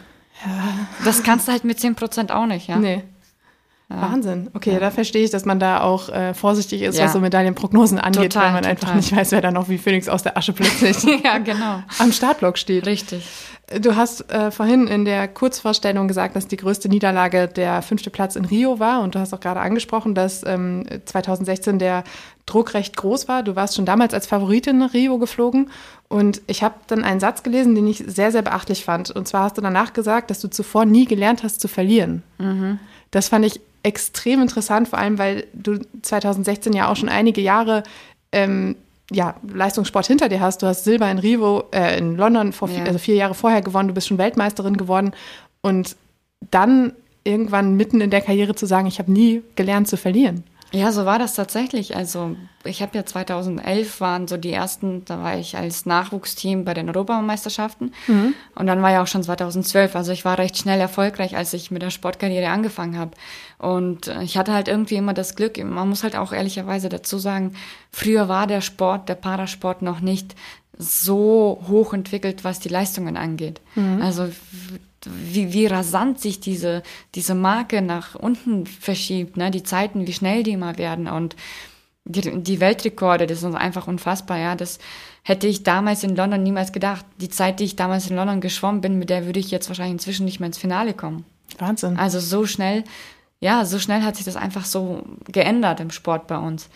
[1.05, 2.77] Das kannst du halt mit 10% auch nicht, ja.
[2.77, 3.03] Nee.
[4.01, 4.51] Wahnsinn.
[4.55, 7.05] Okay, da verstehe ich, dass man da auch äh, vorsichtig ist, Ja.
[7.05, 8.97] was so Medaillenprognosen angeht, Total, weil man einfach total.
[8.97, 11.83] nicht weiß, wer da noch wie Phoenix aus der Asche plötzlich ja, genau.
[11.99, 12.87] am Startblock steht.
[12.87, 13.27] Richtig.
[13.81, 18.37] Du hast äh, vorhin in der Kurzvorstellung gesagt, dass die größte Niederlage der fünfte Platz
[18.37, 19.01] in Rio war.
[19.01, 22.05] Und du hast auch gerade angesprochen, dass ähm, 2016 der
[22.45, 23.43] Druck recht groß war.
[23.43, 25.71] Du warst schon damals als Favoritin nach Rio geflogen.
[26.09, 29.11] Und ich habe dann einen Satz gelesen, den ich sehr, sehr beachtlich fand.
[29.11, 32.23] Und zwar hast du danach gesagt, dass du zuvor nie gelernt hast zu verlieren.
[33.11, 37.83] Das fand ich extrem interessant, vor allem weil du 2016 ja auch schon einige Jahre
[38.33, 38.77] ähm,
[39.11, 40.63] ja, Leistungssport hinter dir hast.
[40.63, 42.85] Du hast Silber in Rio, äh, in London vor vier, Ja.
[42.85, 45.13] also vier Jahre vorher gewonnen, du bist schon Weltmeisterin geworden.
[45.61, 45.97] Und
[46.51, 46.93] dann
[47.25, 50.45] irgendwann mitten in der Karriere zu sagen, ich habe nie gelernt zu verlieren.
[50.75, 51.95] Ja, so war das tatsächlich.
[51.97, 56.73] Also ich habe ja 2011 waren so die ersten, da war ich als Nachwuchsteam bei
[56.73, 57.93] den Europameisterschaften
[58.55, 59.95] und dann war ja auch schon 2012.
[59.95, 63.11] Also ich war recht schnell erfolgreich, als ich mit der Sportkarriere angefangen habe.
[63.63, 65.57] Und äh, ich hatte halt irgendwie immer das Glück.
[65.63, 67.55] Man muss halt auch ehrlicherweise dazu sagen,
[67.91, 70.35] früher war der Sport, der Parasport noch nicht
[70.77, 73.61] so hoch entwickelt, was die Leistungen angeht.
[74.03, 74.29] Also
[75.05, 76.83] wie, wie rasant sich diese,
[77.15, 79.51] diese Marke nach unten verschiebt, ne?
[79.51, 81.37] die Zeiten, wie schnell die immer werden und
[82.05, 84.81] die, die Weltrekorde, das ist einfach unfassbar, ja, das
[85.23, 87.05] hätte ich damals in London niemals gedacht.
[87.21, 89.93] Die Zeit, die ich damals in London geschwommen bin, mit der würde ich jetzt wahrscheinlich
[89.93, 91.25] inzwischen nicht mehr ins Finale kommen.
[91.59, 91.97] Wahnsinn.
[91.97, 92.83] Also so schnell,
[93.43, 96.69] ja, so schnell hat sich das einfach so geändert im Sport bei uns.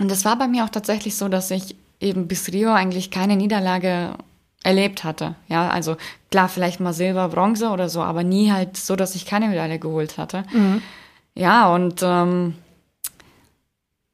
[0.00, 3.36] Und das war bei mir auch tatsächlich so, dass ich eben bis Rio eigentlich keine
[3.36, 4.14] Niederlage
[4.64, 5.36] erlebt hatte.
[5.46, 5.96] Ja, also
[6.32, 9.78] klar, vielleicht mal Silber, Bronze oder so, aber nie halt so, dass ich keine Medaille
[9.78, 10.42] geholt hatte.
[11.36, 12.54] Ja, und ähm,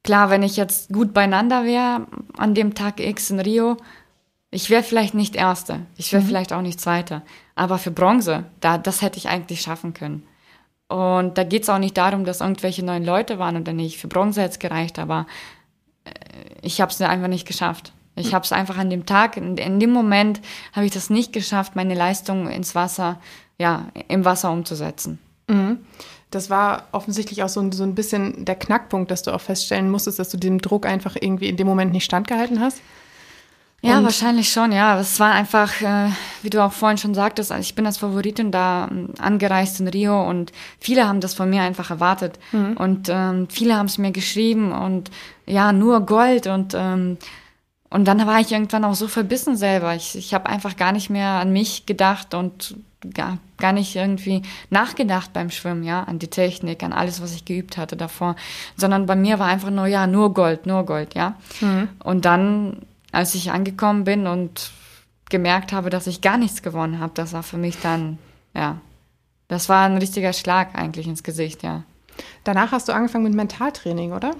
[0.03, 2.05] klar, wenn ich jetzt gut beieinander wäre
[2.37, 3.77] an dem Tag X in Rio,
[4.51, 7.23] ich wäre vielleicht nicht Erste, ich wäre vielleicht auch nicht Zweite,
[7.55, 10.27] aber für Bronze, da, das hätte ich eigentlich schaffen können.
[10.91, 13.97] Und da geht es auch nicht darum, dass irgendwelche neuen Leute waren oder nicht.
[13.97, 15.25] Für Bronze hätte es gereicht, aber
[16.03, 16.11] äh,
[16.61, 17.93] ich habe es einfach nicht geschafft.
[18.15, 20.41] Ich habe es einfach an dem Tag, in, in dem Moment
[20.73, 23.21] habe ich das nicht geschafft, meine Leistung ins Wasser,
[23.57, 25.17] ja, im Wasser umzusetzen.
[26.29, 29.89] Das war offensichtlich auch so ein, so ein bisschen der Knackpunkt, dass du auch feststellen
[29.89, 32.81] musstest, dass du dem Druck einfach irgendwie in dem Moment nicht standgehalten hast.
[33.83, 34.99] Ja, Und- wahrscheinlich schon, ja.
[34.99, 36.09] Es war einfach, äh,
[36.43, 39.87] wie du auch vorhin schon sagtest, also ich bin als Favoritin da ähm, angereist in
[39.87, 42.37] Rio und viele haben das von mir einfach erwartet.
[42.51, 45.09] Und ähm, viele haben es mir geschrieben und
[45.47, 47.17] ja, nur Gold und ähm,
[47.93, 49.93] und dann war ich irgendwann auch so verbissen selber.
[49.95, 52.75] Ich, ich habe einfach gar nicht mehr an mich gedacht und
[53.13, 57.43] gar, gar nicht irgendwie nachgedacht beim Schwimmen, ja, an die Technik, an alles, was ich
[57.43, 58.37] geübt hatte davor.
[58.77, 61.35] Sondern bei mir war einfach nur, ja, nur Gold, nur Gold, ja.
[62.01, 62.77] Und dann,
[63.11, 64.71] als ich angekommen bin und
[65.29, 68.17] gemerkt habe, dass ich gar nichts gewonnen habe, das war für mich dann,
[68.53, 68.77] ja,
[69.47, 71.83] das war ein richtiger Schlag eigentlich ins Gesicht, ja.
[72.43, 74.31] Danach hast du angefangen mit Mentaltraining, oder?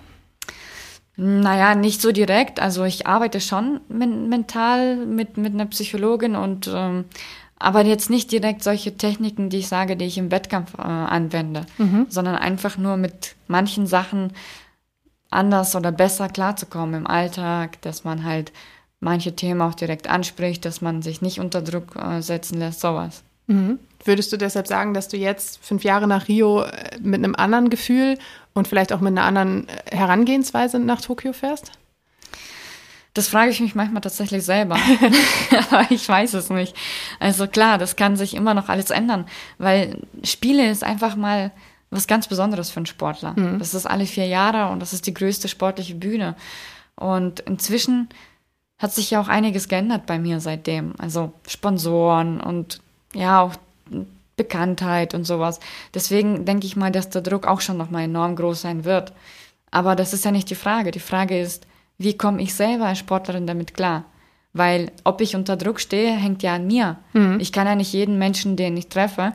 [1.17, 2.59] Naja, nicht so direkt.
[2.59, 7.05] Also ich arbeite schon men mental mit, mit einer Psychologin und ähm,
[7.59, 11.65] aber jetzt nicht direkt solche Techniken, die ich sage, die ich im Wettkampf äh, anwende,
[12.09, 14.33] sondern einfach nur mit manchen Sachen
[15.31, 18.51] anders oder besser klarzukommen im Alltag, dass man halt
[18.99, 23.23] manche Themen auch direkt anspricht, dass man sich nicht unter Druck äh, setzen lässt, sowas.
[23.47, 23.79] Mhm.
[24.03, 27.69] Würdest du deshalb sagen, dass du jetzt fünf Jahre nach Rio äh, mit einem anderen
[27.69, 28.17] Gefühl
[28.53, 31.71] und vielleicht auch mit einer anderen äh, Herangehensweise nach Tokio fährst?
[33.13, 34.77] Das frage ich mich manchmal tatsächlich selber.
[35.71, 36.75] Aber ich weiß es nicht.
[37.19, 39.25] Also klar, das kann sich immer noch alles ändern,
[39.57, 41.51] weil Spiele ist einfach mal
[41.91, 43.33] was ganz Besonderes für einen Sportler.
[43.37, 43.59] Mhm.
[43.59, 46.35] Das ist alle vier Jahre und das ist die größte sportliche Bühne.
[46.95, 48.09] Und inzwischen
[48.79, 50.93] hat sich ja auch einiges geändert bei mir seitdem.
[50.97, 52.81] Also Sponsoren und
[53.13, 53.55] ja, auch
[54.37, 55.59] Bekanntheit und sowas.
[55.93, 59.13] Deswegen denke ich mal, dass der Druck auch schon nochmal enorm groß sein wird.
[59.69, 60.91] Aber das ist ja nicht die Frage.
[60.91, 64.05] Die Frage ist, wie komme ich selber als Sportlerin damit klar?
[64.53, 66.97] Weil ob ich unter Druck stehe, hängt ja an mir.
[67.13, 67.39] Mhm.
[67.39, 69.33] Ich kann ja nicht jeden Menschen, den ich treffe,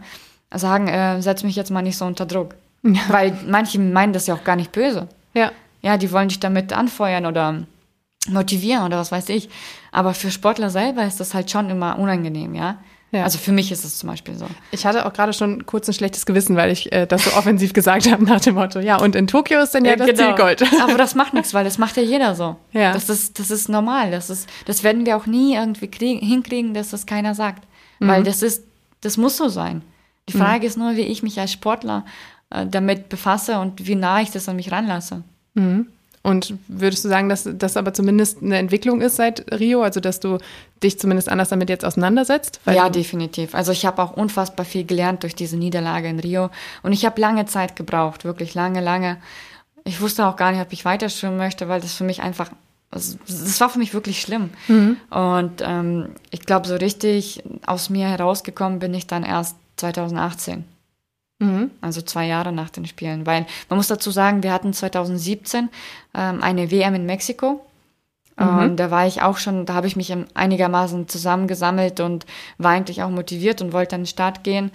[0.55, 2.55] sagen, äh, setz mich jetzt mal nicht so unter Druck.
[2.83, 3.01] Ja.
[3.09, 5.09] Weil manche meinen das ja auch gar nicht böse.
[5.35, 5.53] Ja.
[5.83, 7.63] Ja, die wollen dich damit anfeuern oder
[8.29, 9.49] motivieren oder was weiß ich.
[9.93, 12.79] Aber für Sportler selber ist das halt schon immer unangenehm, ja.
[13.13, 13.23] Ja.
[13.23, 14.47] Also für mich ist es zum Beispiel so.
[14.73, 17.73] Ich hatte auch gerade schon kurz ein schlechtes Gewissen, weil ich äh, das so offensiv
[17.73, 20.35] gesagt habe nach dem Motto, ja, und in Tokio ist dann ja das genau.
[20.35, 20.65] Zielgold.
[20.83, 22.57] Aber das macht nichts, weil das macht ja jeder so.
[22.73, 22.93] Ja.
[22.93, 24.11] Das ist, das ist normal.
[24.11, 27.63] Das, ist, das werden wir auch nie irgendwie krieg, hinkriegen, dass das keiner sagt.
[28.01, 28.09] Mhm.
[28.09, 28.65] Weil das ist,
[29.03, 29.83] das muss so sein.
[30.29, 30.37] Die.
[30.37, 30.67] Frage mhm.
[30.67, 32.05] ist nur, wie ich mich als Sportler
[32.51, 35.23] äh, damit befasse und wie nah ich das an mich ranlasse.
[35.55, 35.89] Mhm.
[36.27, 40.19] Und würdest du sagen, dass das aber zumindest eine Entwicklung ist seit Rio, also dass
[40.19, 40.39] du
[40.83, 42.59] dich zumindest anders damit jetzt auseinandersetzt?
[42.67, 43.55] ja, definitiv.
[43.55, 46.51] Also ich habe auch unfassbar viel gelernt durch diese Niederlage in Rio
[46.83, 49.19] und ich habe lange Zeit gebraucht, wirklich lange, lange.
[49.85, 52.51] Ich wusste auch gar nicht, ob ich weiter schwimmen möchte, weil das für mich einfach,
[52.91, 54.51] also das war für mich wirklich schlimm.
[54.67, 54.97] Mhm.
[55.11, 60.65] Und ähm, ich glaube, so richtig aus mir herausgekommen bin ich dann erst 2018.
[61.39, 61.71] Mhm.
[61.81, 63.27] Also zwei Jahre nach den Spielen.
[63.27, 65.69] Weil man muss dazu sagen, wir hatten 2017
[66.15, 67.65] ähm, eine WM in Mexiko.
[68.39, 68.59] Mhm.
[68.59, 72.27] Und da war ich auch schon, da habe ich mich einigermaßen zusammengesammelt und
[72.59, 74.71] war eigentlich auch motiviert und wollte an den Start gehen.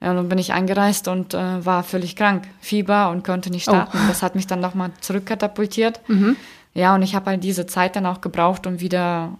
[0.00, 3.64] Ja, und dann bin ich angereist und äh, war völlig krank, Fieber und konnte nicht
[3.64, 3.98] starten.
[4.00, 4.08] Oh.
[4.08, 6.00] Das hat mich dann nochmal zurückkatapultiert.
[6.08, 6.36] Mhm.
[6.74, 9.36] Ja, und ich habe halt diese Zeit dann auch gebraucht, um wieder,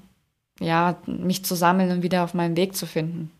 [0.59, 3.31] ja, mich zu sammeln und wieder auf meinen Weg zu finden.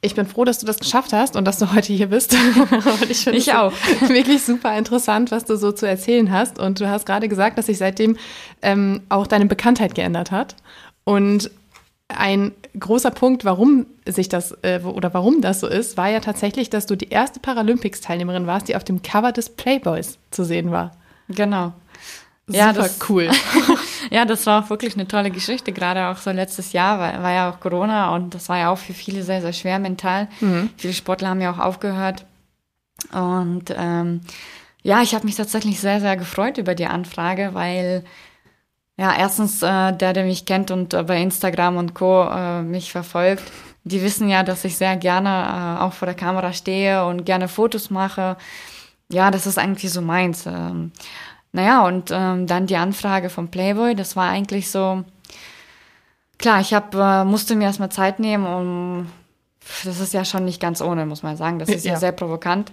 [0.00, 2.36] Ich bin froh, dass du das geschafft hast und dass du heute hier bist.
[3.08, 3.72] ich ich auch.
[4.08, 6.58] Wirklich super interessant, was du so zu erzählen hast.
[6.58, 8.16] Und du hast gerade gesagt, dass sich seitdem
[8.62, 10.56] ähm, auch deine Bekanntheit geändert hat.
[11.04, 11.50] Und
[12.08, 16.70] ein großer Punkt, warum sich das äh, oder warum das so ist, war ja tatsächlich,
[16.70, 20.92] dass du die erste Paralympics-Teilnehmerin warst, die auf dem Cover des Playboys zu sehen war.
[21.28, 21.72] Genau.
[22.46, 23.30] Super ja, das, cool.
[24.10, 25.72] ja, das war auch wirklich eine tolle Geschichte.
[25.72, 28.78] Gerade auch so letztes Jahr war, war ja auch Corona und das war ja auch
[28.78, 30.28] für viele sehr, sehr schwer mental.
[30.40, 30.70] Mhm.
[30.76, 32.26] Viele Sportler haben ja auch aufgehört.
[33.12, 34.22] Und ähm,
[34.82, 38.04] ja, ich habe mich tatsächlich sehr, sehr gefreut über die Anfrage, weil
[38.96, 42.24] ja, erstens äh, der, der mich kennt und äh, bei Instagram und Co.
[42.24, 43.44] Äh, mich verfolgt,
[43.84, 47.48] die wissen ja, dass ich sehr gerne äh, auch vor der Kamera stehe und gerne
[47.48, 48.36] Fotos mache.
[49.10, 50.46] Ja, das ist eigentlich so meins.
[50.46, 50.92] Ähm,
[51.52, 55.04] naja, und ähm, dann die Anfrage vom Playboy, das war eigentlich so,
[56.38, 59.06] klar, ich hab, äh, musste mir erstmal Zeit nehmen, um,
[59.84, 61.98] das ist ja schon nicht ganz ohne, muss man sagen, das ist ja, ja.
[61.98, 62.72] sehr provokant.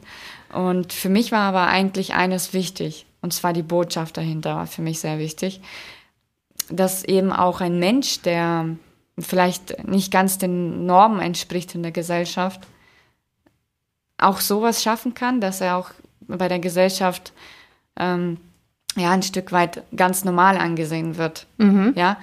[0.54, 4.82] Und für mich war aber eigentlich eines wichtig, und zwar die Botschaft dahinter war für
[4.82, 5.62] mich sehr wichtig,
[6.70, 8.66] dass eben auch ein Mensch, der
[9.18, 12.62] vielleicht nicht ganz den Normen entspricht in der Gesellschaft,
[14.18, 17.34] auch sowas schaffen kann, dass er auch bei der Gesellschaft
[17.98, 18.38] ähm,
[19.00, 21.48] ja ein Stück weit ganz normal angesehen wird.
[21.58, 21.94] Mhm.
[21.96, 22.18] Ja,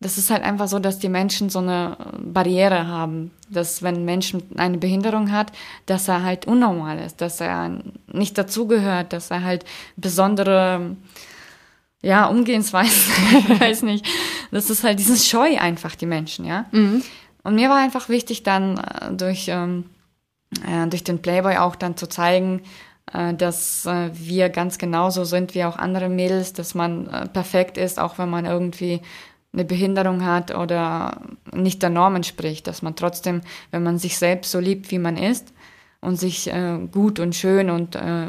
[0.00, 4.04] das ist halt einfach so, dass die Menschen so eine Barriere haben, dass wenn ein
[4.04, 5.52] Mensch eine Behinderung hat,
[5.86, 7.78] dass er halt unnormal ist, dass er
[8.12, 9.64] nicht dazugehört, dass er halt
[9.96, 10.96] besondere
[12.02, 13.12] ja, Umgehensweise,
[13.48, 14.04] ich weiß nicht.
[14.50, 16.66] Das ist halt dieses Scheu einfach, die Menschen, ja.
[16.72, 17.02] Mhm.
[17.44, 19.84] Und mir war einfach wichtig, dann äh, durch, ähm,
[20.66, 22.62] äh, durch den Playboy auch dann zu zeigen,
[23.06, 27.98] dass äh, wir ganz genauso sind wie auch andere Mädels, dass man äh, perfekt ist,
[27.98, 29.02] auch wenn man irgendwie
[29.52, 31.20] eine Behinderung hat oder
[31.52, 35.16] nicht der Norm entspricht, dass man trotzdem, wenn man sich selbst so liebt, wie man
[35.16, 35.52] ist
[36.00, 38.28] und sich äh, gut und schön und äh,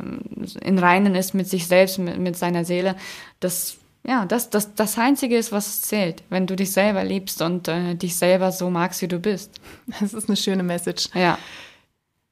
[0.61, 2.95] in Reinen ist mit sich selbst, mit, mit seiner Seele,
[3.39, 7.69] dass ja, das, das, das Einzige ist, was zählt, wenn du dich selber liebst und
[7.69, 9.61] äh, dich selber so magst, wie du bist.
[9.99, 11.07] Das ist eine schöne Message.
[11.13, 11.37] Ja.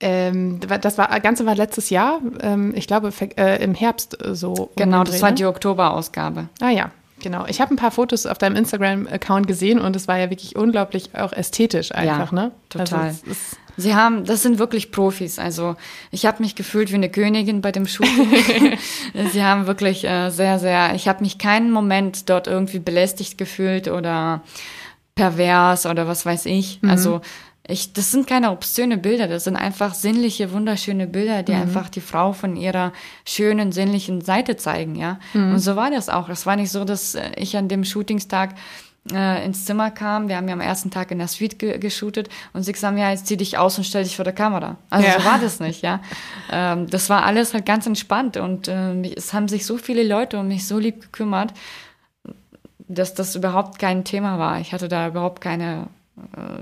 [0.02, 4.72] Ähm, das war Ganze war letztes Jahr, ähm, ich glaube äh, im Herbst äh, so.
[4.76, 5.36] Genau, das war ne?
[5.36, 6.50] die Oktoberausgabe.
[6.60, 7.46] Ah ja, genau.
[7.48, 11.16] Ich habe ein paar Fotos auf deinem Instagram-Account gesehen und es war ja wirklich unglaublich
[11.16, 12.52] auch ästhetisch einfach, ja, ne?
[12.70, 13.08] Total.
[13.10, 13.22] Also
[13.78, 15.40] Sie haben, das sind wirklich Profis.
[15.40, 15.76] Also
[16.12, 18.78] ich habe mich gefühlt wie eine Königin bei dem Shooting.
[19.32, 20.94] Sie haben wirklich äh, sehr, sehr.
[20.96, 24.42] Ich habe mich keinen Moment dort irgendwie belästigt gefühlt oder
[25.16, 26.82] pervers oder was weiß ich.
[26.82, 26.90] Mhm.
[26.90, 27.22] Also
[27.68, 31.62] ich, das sind keine obszöne Bilder, das sind einfach sinnliche, wunderschöne Bilder, die mhm.
[31.62, 32.92] einfach die Frau von ihrer
[33.26, 35.20] schönen, sinnlichen Seite zeigen, ja.
[35.34, 35.54] Mhm.
[35.54, 36.28] Und so war das auch.
[36.30, 38.56] Es war nicht so, dass äh, ich an dem Shootingstag
[39.12, 40.28] äh, ins Zimmer kam.
[40.28, 43.12] Wir haben ja am ersten Tag in der Suite ge geshootet und sie gesagt, ja,
[43.12, 44.78] jetzt zieh dich aus und stell dich vor der Kamera.
[44.90, 45.20] Also ja.
[45.20, 46.02] so war das nicht, ja.
[46.52, 50.40] Ähm, das war alles halt ganz entspannt und äh, es haben sich so viele Leute
[50.40, 51.54] um mich so lieb gekümmert,
[52.80, 54.60] dass das überhaupt kein Thema war.
[54.60, 55.88] Ich hatte da überhaupt keine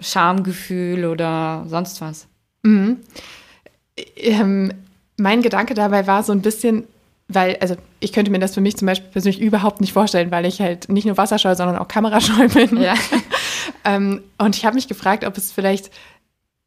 [0.02, 2.28] Schamgefühl oder sonst was.
[2.64, 2.98] Mhm.
[4.16, 4.74] Ähm,
[5.18, 6.86] mein Gedanke dabei war so ein bisschen,
[7.28, 10.46] weil, also ich könnte mir das für mich zum Beispiel persönlich überhaupt nicht vorstellen, weil
[10.46, 12.82] ich halt nicht nur wasserscheu, sondern auch kamerascheu bin.
[12.82, 12.96] Ja.
[13.86, 15.92] ähm, und ich habe mich gefragt, ob es vielleicht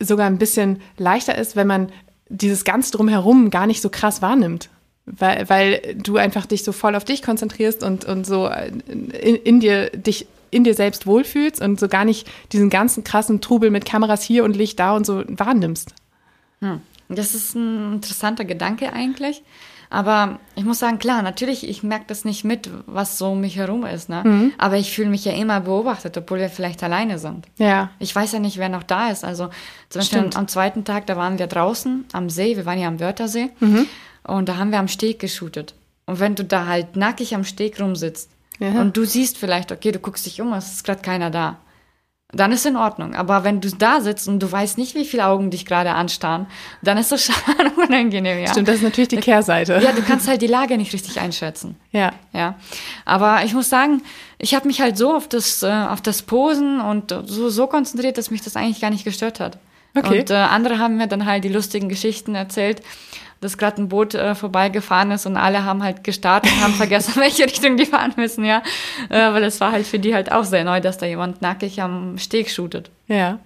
[0.00, 1.90] sogar ein bisschen leichter ist, wenn man
[2.28, 4.68] dieses ganz drumherum gar nicht so krass wahrnimmt.
[5.05, 9.59] Weil, weil du einfach dich so voll auf dich konzentrierst und, und so in, in
[9.59, 13.84] dir dich in dir selbst wohlfühlst und so gar nicht diesen ganzen krassen Trubel mit
[13.84, 15.94] Kameras hier und Licht da und so wahrnimmst.
[16.60, 16.80] Hm.
[17.08, 19.42] Das ist ein interessanter Gedanke eigentlich.
[19.92, 23.56] Aber ich muss sagen, klar, natürlich, ich merke das nicht mit, was so um mich
[23.56, 24.08] herum ist.
[24.08, 24.22] Ne?
[24.24, 24.52] Mhm.
[24.56, 27.46] Aber ich fühle mich ja immer beobachtet, obwohl wir vielleicht alleine sind.
[27.58, 27.90] Ja.
[27.98, 29.22] Ich weiß ja nicht, wer noch da ist.
[29.22, 29.50] Also
[29.90, 30.36] zum Beispiel Stimmt.
[30.38, 33.50] am zweiten Tag, da waren wir draußen am See, wir waren ja am Wörthersee.
[33.60, 33.86] Mhm.
[34.24, 35.74] Und da haben wir am Steg geshootet.
[36.06, 38.30] Und wenn du da halt nackig am Steg rumsitzt
[38.62, 38.81] ja.
[38.81, 41.59] und du siehst vielleicht, okay, du guckst dich um, es ist gerade keiner da,
[42.33, 43.14] dann ist in Ordnung.
[43.14, 46.46] Aber wenn du da sitzt und du weißt nicht, wie viele Augen dich gerade anstarren,
[46.83, 47.35] dann ist das schon
[47.77, 48.51] unangenehm, ja.
[48.51, 49.81] Stimmt, das ist natürlich die Kehrseite.
[49.83, 51.77] Ja, du kannst halt die Lage nicht richtig einschätzen.
[51.90, 52.12] Ja.
[52.33, 52.57] Ja.
[53.05, 54.03] Aber ich muss sagen,
[54.38, 58.16] ich habe mich halt so auf das, äh, auf das Posen und so, so konzentriert,
[58.16, 59.59] dass mich das eigentlich gar nicht gestört hat.
[59.94, 60.20] Okay.
[60.20, 62.81] Und äh, andere haben mir dann halt die lustigen Geschichten erzählt,
[63.42, 67.14] dass gerade ein Boot äh, vorbeigefahren ist und alle haben halt gestartet und haben vergessen,
[67.16, 68.62] welche Richtung die fahren müssen, ja.
[69.11, 71.83] Äh, weil es war halt für die halt auch sehr neu, dass da jemand nackig
[71.83, 72.90] am Steg shootet.
[73.09, 73.40] Ja.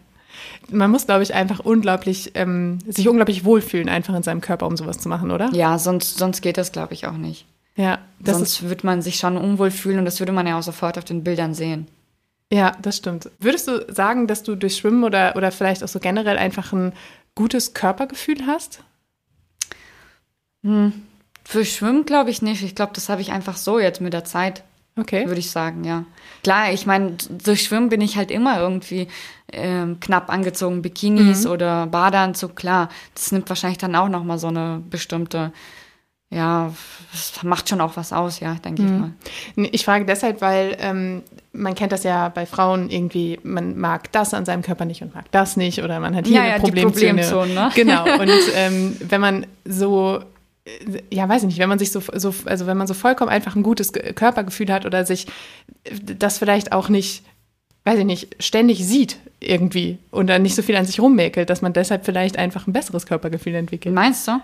[0.71, 4.77] Man muss, glaube ich, einfach unglaublich, ähm, sich unglaublich wohlfühlen, einfach in seinem Körper, um
[4.77, 5.51] sowas zu machen, oder?
[5.53, 7.47] Ja, sonst, sonst geht das, glaube ich, auch nicht.
[7.75, 7.99] Ja.
[8.25, 11.05] sonst würde man sich schon unwohl fühlen und das würde man ja auch sofort auf
[11.05, 11.87] den Bildern sehen.
[12.51, 13.31] Ja, das stimmt.
[13.39, 16.93] Würdest du sagen, dass du durch Schwimmen oder, oder vielleicht auch so generell einfach ein
[17.35, 18.83] gutes Körpergefühl hast?
[20.67, 20.93] Hm.
[21.45, 22.63] Für Schwimmen glaube ich nicht.
[22.63, 24.65] Ich glaube, das habe ich einfach so jetzt mit der Zeit.
[24.99, 25.27] Okay.
[25.27, 26.05] Würde ich sagen, ja.
[26.43, 29.09] Klar, ich meine, durch Schwimmen bin ich halt immer irgendwie
[29.53, 30.83] ähm, knapp angezogen.
[30.83, 31.51] Bikinis mhm.
[31.51, 32.89] oder Badeanzug, klar.
[33.15, 35.53] Das nimmt wahrscheinlich dann auch nochmal so eine bestimmte
[36.29, 36.73] ja,
[37.13, 39.15] das macht schon auch was aus, ja, denke mhm.
[39.55, 39.69] ich mal.
[39.73, 44.35] Ich frage deshalb, weil ähm, man kennt das ja bei Frauen irgendwie, man mag das
[44.35, 46.59] an seinem Körper nicht und mag das nicht oder man hat hier ja, eine ja,
[46.59, 47.23] Problemzone.
[47.23, 47.71] Problemzone ne?
[47.77, 48.05] Genau.
[48.21, 50.21] Und ähm, wenn man so
[51.13, 53.55] ja, weiß ich nicht, wenn man sich so, so, also wenn man so vollkommen einfach
[53.55, 55.27] ein gutes Körpergefühl hat oder sich
[56.03, 57.25] das vielleicht auch nicht,
[57.87, 61.63] weiß ich nicht, ständig sieht irgendwie und dann nicht so viel an sich rummäkelt, dass
[61.63, 63.95] man deshalb vielleicht einfach ein besseres Körpergefühl entwickelt.
[63.95, 64.41] Meinst du?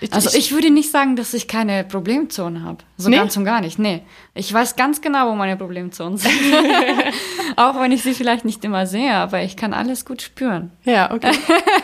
[0.00, 2.78] Ich, also ich würde nicht sagen, dass ich keine Problemzonen habe.
[2.98, 3.16] So nee?
[3.16, 3.78] ganz und gar nicht.
[3.78, 4.02] Nee.
[4.34, 6.32] Ich weiß ganz genau, wo meine Problemzonen sind.
[7.56, 10.70] Auch wenn ich sie vielleicht nicht immer sehe, aber ich kann alles gut spüren.
[10.84, 11.32] Ja, okay.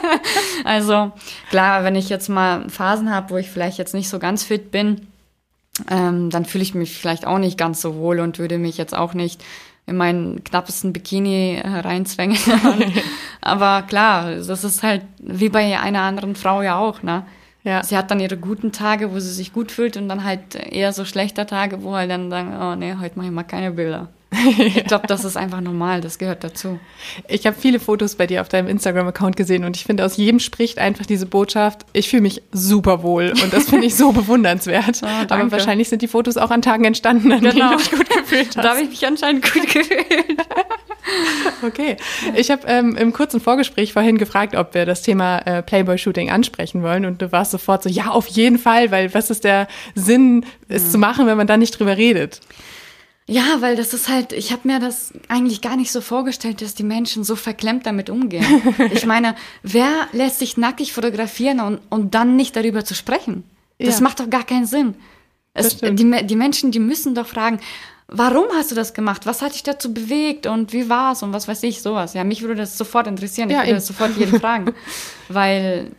[0.64, 1.12] also
[1.49, 4.71] klar, wenn ich jetzt mal Phasen habe, wo ich vielleicht jetzt nicht so ganz fit
[4.71, 5.07] bin,
[5.88, 8.94] ähm, dann fühle ich mich vielleicht auch nicht ganz so wohl und würde mich jetzt
[8.94, 9.42] auch nicht
[9.88, 12.38] in meinen knappesten Bikini äh, reinzwängen.
[13.40, 17.24] aber klar, das ist halt wie bei einer anderen Frau ja auch, ne?
[17.64, 17.83] Ja.
[17.83, 20.92] Sie hat dann ihre guten Tage, wo sie sich gut fühlt und dann halt eher
[20.92, 24.09] so schlechter Tage, wo halt dann sagen, oh nee, heute mache ich mal keine Bilder.
[24.58, 26.78] Ich glaube, das ist einfach normal, das gehört dazu.
[27.28, 30.40] Ich habe viele Fotos bei dir auf deinem Instagram-Account gesehen und ich finde, aus jedem
[30.40, 35.00] spricht einfach diese Botschaft, ich fühle mich super wohl und das finde ich so bewundernswert.
[35.02, 37.52] Oh, Aber wahrscheinlich sind die Fotos auch an Tagen entstanden, an genau.
[37.52, 38.64] denen du dich gut gefühlt hast.
[38.64, 40.38] Da habe ich mich anscheinend gut gefühlt.
[41.62, 41.96] okay.
[42.34, 46.82] Ich habe ähm, im kurzen Vorgespräch vorhin gefragt, ob wir das Thema äh, Playboy-Shooting ansprechen
[46.82, 50.44] wollen und du warst sofort so, ja, auf jeden Fall, weil was ist der Sinn,
[50.68, 50.90] es mhm.
[50.90, 52.40] zu machen, wenn man da nicht drüber redet?
[53.30, 56.74] Ja, weil das ist halt, ich habe mir das eigentlich gar nicht so vorgestellt, dass
[56.74, 58.62] die Menschen so verklemmt damit umgehen.
[58.90, 63.44] ich meine, wer lässt sich nackig fotografieren und, und dann nicht darüber zu sprechen?
[63.78, 64.04] Das ja.
[64.04, 64.94] macht doch gar keinen Sinn.
[65.52, 67.60] Es, die, die Menschen, die müssen doch fragen,
[68.06, 69.26] warum hast du das gemacht?
[69.26, 72.14] Was hat dich dazu bewegt und wie war's und was weiß ich, sowas.
[72.14, 73.50] Ja, mich würde das sofort interessieren.
[73.50, 74.72] Ich ja, würde das sofort jeden fragen.
[75.29, 75.92] Weil,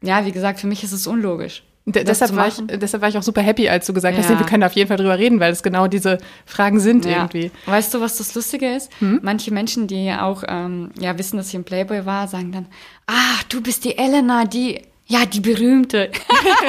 [0.00, 3.22] ja, wie gesagt, für mich ist es unlogisch deshalb, war ich, deshalb war ich auch
[3.22, 4.22] super happy, als du gesagt ja.
[4.22, 7.04] hast, nee, wir können auf jeden Fall drüber reden, weil es genau diese Fragen sind
[7.04, 7.12] ja.
[7.12, 7.50] irgendwie.
[7.66, 8.90] Weißt du, was das Lustige ist?
[9.00, 9.20] Hm?
[9.22, 12.66] Manche Menschen, die auch ähm, ja, wissen, dass ich im Playboy war, sagen dann,
[13.06, 16.10] ah, du bist die Elena, die, ja, die berühmte.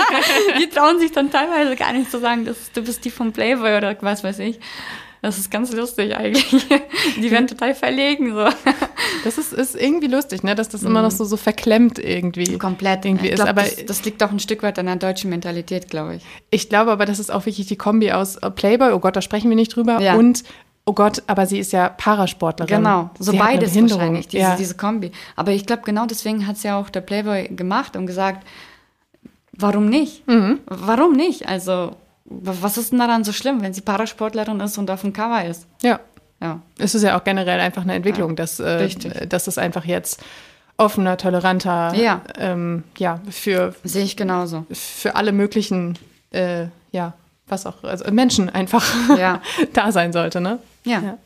[0.60, 3.78] die trauen sich dann teilweise gar nicht zu sagen, dass du bist die vom Playboy
[3.78, 4.60] oder was weiß ich.
[5.22, 6.66] Das ist ganz lustig eigentlich.
[7.18, 8.48] Die werden total verlegen so.
[9.24, 10.56] Das ist, ist irgendwie lustig, ne?
[10.56, 12.58] dass das immer noch so, so verklemmt irgendwie.
[12.58, 13.06] Komplett.
[13.06, 13.38] Irgendwie ich ist.
[13.38, 16.24] glaub, Aber das, das liegt auch ein Stück weit an der deutschen Mentalität, glaube ich.
[16.50, 19.22] ich glaube aber, das ist auch wirklich die Kombi aus äh, Playboy, oh Gott, da
[19.22, 20.16] sprechen wir nicht drüber, Ja.
[20.16, 20.44] und
[20.86, 22.78] oh Gott, aber sie ist ja Parasportlerin.
[22.78, 24.56] Genau, so sie beides wahrscheinlich, diese, ja.
[24.56, 25.12] diese Kombi.
[25.36, 28.46] Aber ich glaube, genau deswegen hat es ja auch der Playboy gemacht und gesagt,
[29.54, 30.28] warum nicht?
[30.28, 30.60] Mhm.
[30.66, 31.48] Warum nicht?
[31.48, 31.96] Also,
[32.26, 35.46] wa- was ist denn daran so schlimm, wenn sie Parasportlerin ist und auf dem Cover
[35.46, 35.68] ist?
[35.84, 36.00] ja.
[36.42, 38.90] Ja, Es ist ja auch generell einfach eine Entwicklung, dass, äh,
[39.28, 40.22] dass es einfach jetzt
[40.78, 42.22] offener, toleranter, Ja.
[42.38, 44.66] ähm, ja, für, sehe ich genauso.
[44.72, 46.00] für alle möglichen,
[46.32, 47.14] äh, ja,
[47.48, 48.84] was auch, also Menschen einfach
[49.20, 49.42] Ja.
[49.74, 50.58] da sein sollte, ne?
[50.84, 51.00] Ja.
[51.02, 51.18] Ja.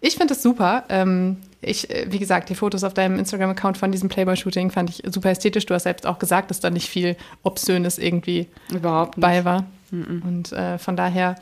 [0.00, 0.84] Ich finde es super.
[0.90, 5.02] Ähm, ich, äh, wie gesagt, die Fotos auf deinem Instagram-Account von diesem Playboy-Shooting fand ich
[5.10, 5.64] super ästhetisch.
[5.66, 9.22] Du hast selbst auch gesagt, dass da nicht viel Obszönes irgendwie Überhaupt nicht.
[9.26, 9.64] bei war.
[9.90, 11.36] Und äh, von daher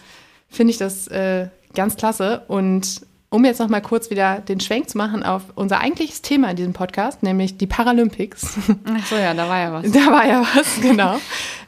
[0.48, 2.42] finde ich das äh, ganz klasse.
[2.48, 3.00] Und
[3.36, 6.56] um jetzt noch mal kurz wieder den Schwenk zu machen auf unser eigentliches Thema in
[6.56, 8.56] diesem Podcast, nämlich die Paralympics.
[8.84, 9.92] Ach so, ja, da war ja was.
[9.92, 11.18] da war ja was, genau.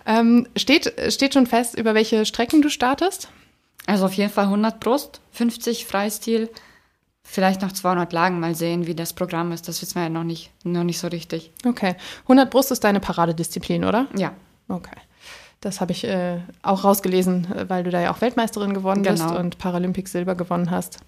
[0.07, 3.29] ähm, steht, steht schon fest, über welche Strecken du startest?
[3.87, 6.49] Also auf jeden Fall 100 Brust, 50 Freistil,
[7.23, 8.41] vielleicht noch 200 Lagen.
[8.41, 9.69] Mal sehen, wie das Programm ist.
[9.69, 11.53] Das wissen wir ja noch nicht, noch nicht so richtig.
[11.67, 11.97] Okay.
[12.23, 14.07] 100 Brust ist deine Paradedisziplin, oder?
[14.17, 14.33] Ja,
[14.69, 14.97] Okay.
[15.61, 19.27] Das habe ich äh, auch rausgelesen, äh, weil du da ja auch Weltmeisterin geworden bist
[19.27, 19.39] Genau.
[19.41, 21.01] und Paralympics Silber gewonnen hast.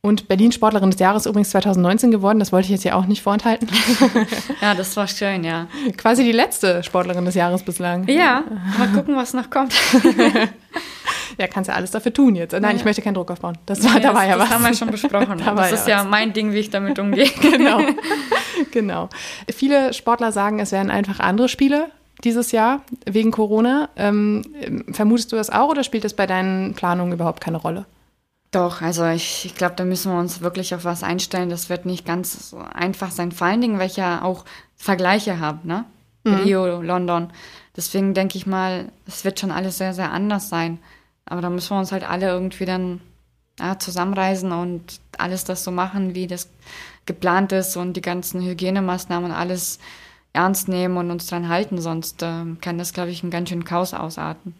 [0.00, 3.20] Und Berlin Sportlerin des Jahres übrigens 2019 geworden, das wollte ich jetzt ja auch nicht
[3.20, 3.68] vorenthalten.
[4.62, 5.66] ja, das war schön, ja.
[5.96, 8.06] Quasi die letzte Sportlerin des Jahres bislang.
[8.08, 8.44] Ja,
[8.78, 9.74] mal gucken, was noch kommt.
[11.38, 12.58] Ja, kannst ja alles dafür tun jetzt.
[12.58, 13.56] Nein, ich möchte keinen Druck aufbauen.
[13.64, 14.54] Das war, da war ja das was.
[14.54, 15.38] haben wir schon besprochen.
[15.44, 16.06] Da das ja ist ja was.
[16.08, 17.30] mein Ding, wie ich damit umgehe.
[17.40, 17.80] genau.
[18.72, 19.08] genau.
[19.48, 21.90] Viele Sportler sagen, es wären einfach andere Spiele
[22.24, 23.88] dieses Jahr wegen Corona.
[23.96, 24.42] Ähm,
[24.90, 27.86] vermutest du das auch oder spielt das bei deinen Planungen überhaupt keine Rolle?
[28.50, 31.50] Doch, also ich, ich glaube, da müssen wir uns wirklich auf was einstellen.
[31.50, 33.32] Das wird nicht ganz so einfach sein.
[33.32, 34.44] Vor allen Dingen, weil ich ja auch
[34.76, 35.84] Vergleiche habe, ne?
[36.44, 37.30] Rio, London.
[37.76, 40.78] Deswegen denke ich mal, es wird schon alles sehr, sehr anders sein.
[41.26, 43.00] Aber da müssen wir uns halt alle irgendwie dann
[43.58, 46.48] ja, zusammenreisen und alles das so machen, wie das
[47.06, 49.78] geplant ist und die ganzen Hygienemaßnahmen alles
[50.32, 51.80] ernst nehmen und uns dran halten.
[51.80, 54.54] Sonst ähm, kann das, glaube ich, ein ganz schön Chaos ausarten.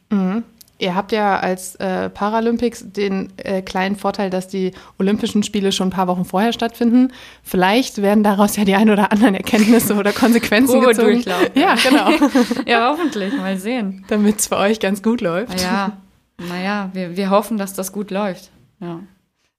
[0.81, 5.89] Ihr habt ja als äh, Paralympics den äh, kleinen Vorteil, dass die Olympischen Spiele schon
[5.89, 7.13] ein paar Wochen vorher stattfinden.
[7.43, 11.15] Vielleicht werden daraus ja die ein oder anderen Erkenntnisse oder Konsequenzen gezogen.
[11.15, 11.51] Durchlauf.
[11.55, 12.11] Ja, genau.
[12.67, 13.37] ja, hoffentlich.
[13.37, 14.05] Mal sehen.
[14.09, 15.57] Damit es für euch ganz gut läuft.
[15.57, 15.97] Naja,
[16.39, 18.51] naja, wir, wir hoffen, dass das gut läuft.
[18.79, 19.01] Ja.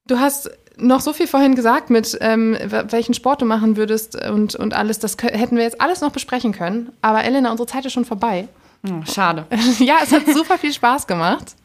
[0.07, 2.57] Du hast noch so viel vorhin gesagt mit ähm,
[2.89, 4.99] welchen Sport du machen würdest und, und alles.
[4.99, 6.93] Das hätten wir jetzt alles noch besprechen können.
[7.01, 8.47] Aber Elena, unsere Zeit ist schon vorbei.
[8.81, 9.45] Hm, schade.
[9.79, 11.55] ja, es hat super viel Spaß gemacht.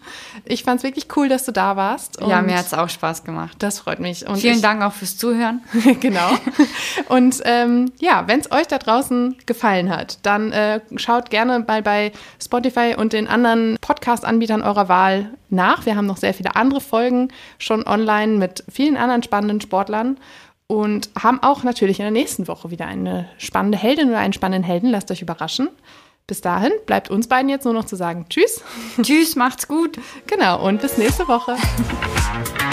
[0.45, 2.21] Ich fand es wirklich cool, dass du da warst.
[2.21, 3.57] Ja, mir hat es auch Spaß gemacht.
[3.61, 4.27] Das freut mich.
[4.27, 5.63] Und Vielen ich, Dank auch fürs Zuhören.
[6.01, 6.31] genau.
[7.09, 11.83] Und ähm, ja, wenn es euch da draußen gefallen hat, dann äh, schaut gerne mal
[11.83, 12.11] bei
[12.43, 15.87] Spotify und den anderen Podcast-Anbietern eurer Wahl nach.
[15.87, 20.19] Wir haben noch sehr viele andere Folgen schon online mit vielen anderen spannenden Sportlern
[20.67, 24.65] und haben auch natürlich in der nächsten Woche wieder eine spannende Heldin oder einen spannenden
[24.65, 24.91] Helden.
[24.91, 25.69] Lasst euch überraschen.
[26.27, 28.63] Bis dahin bleibt uns beiden jetzt nur noch zu sagen Tschüss.
[29.03, 29.99] Tschüss, macht's gut.
[30.27, 31.57] Genau, und bis nächste Woche.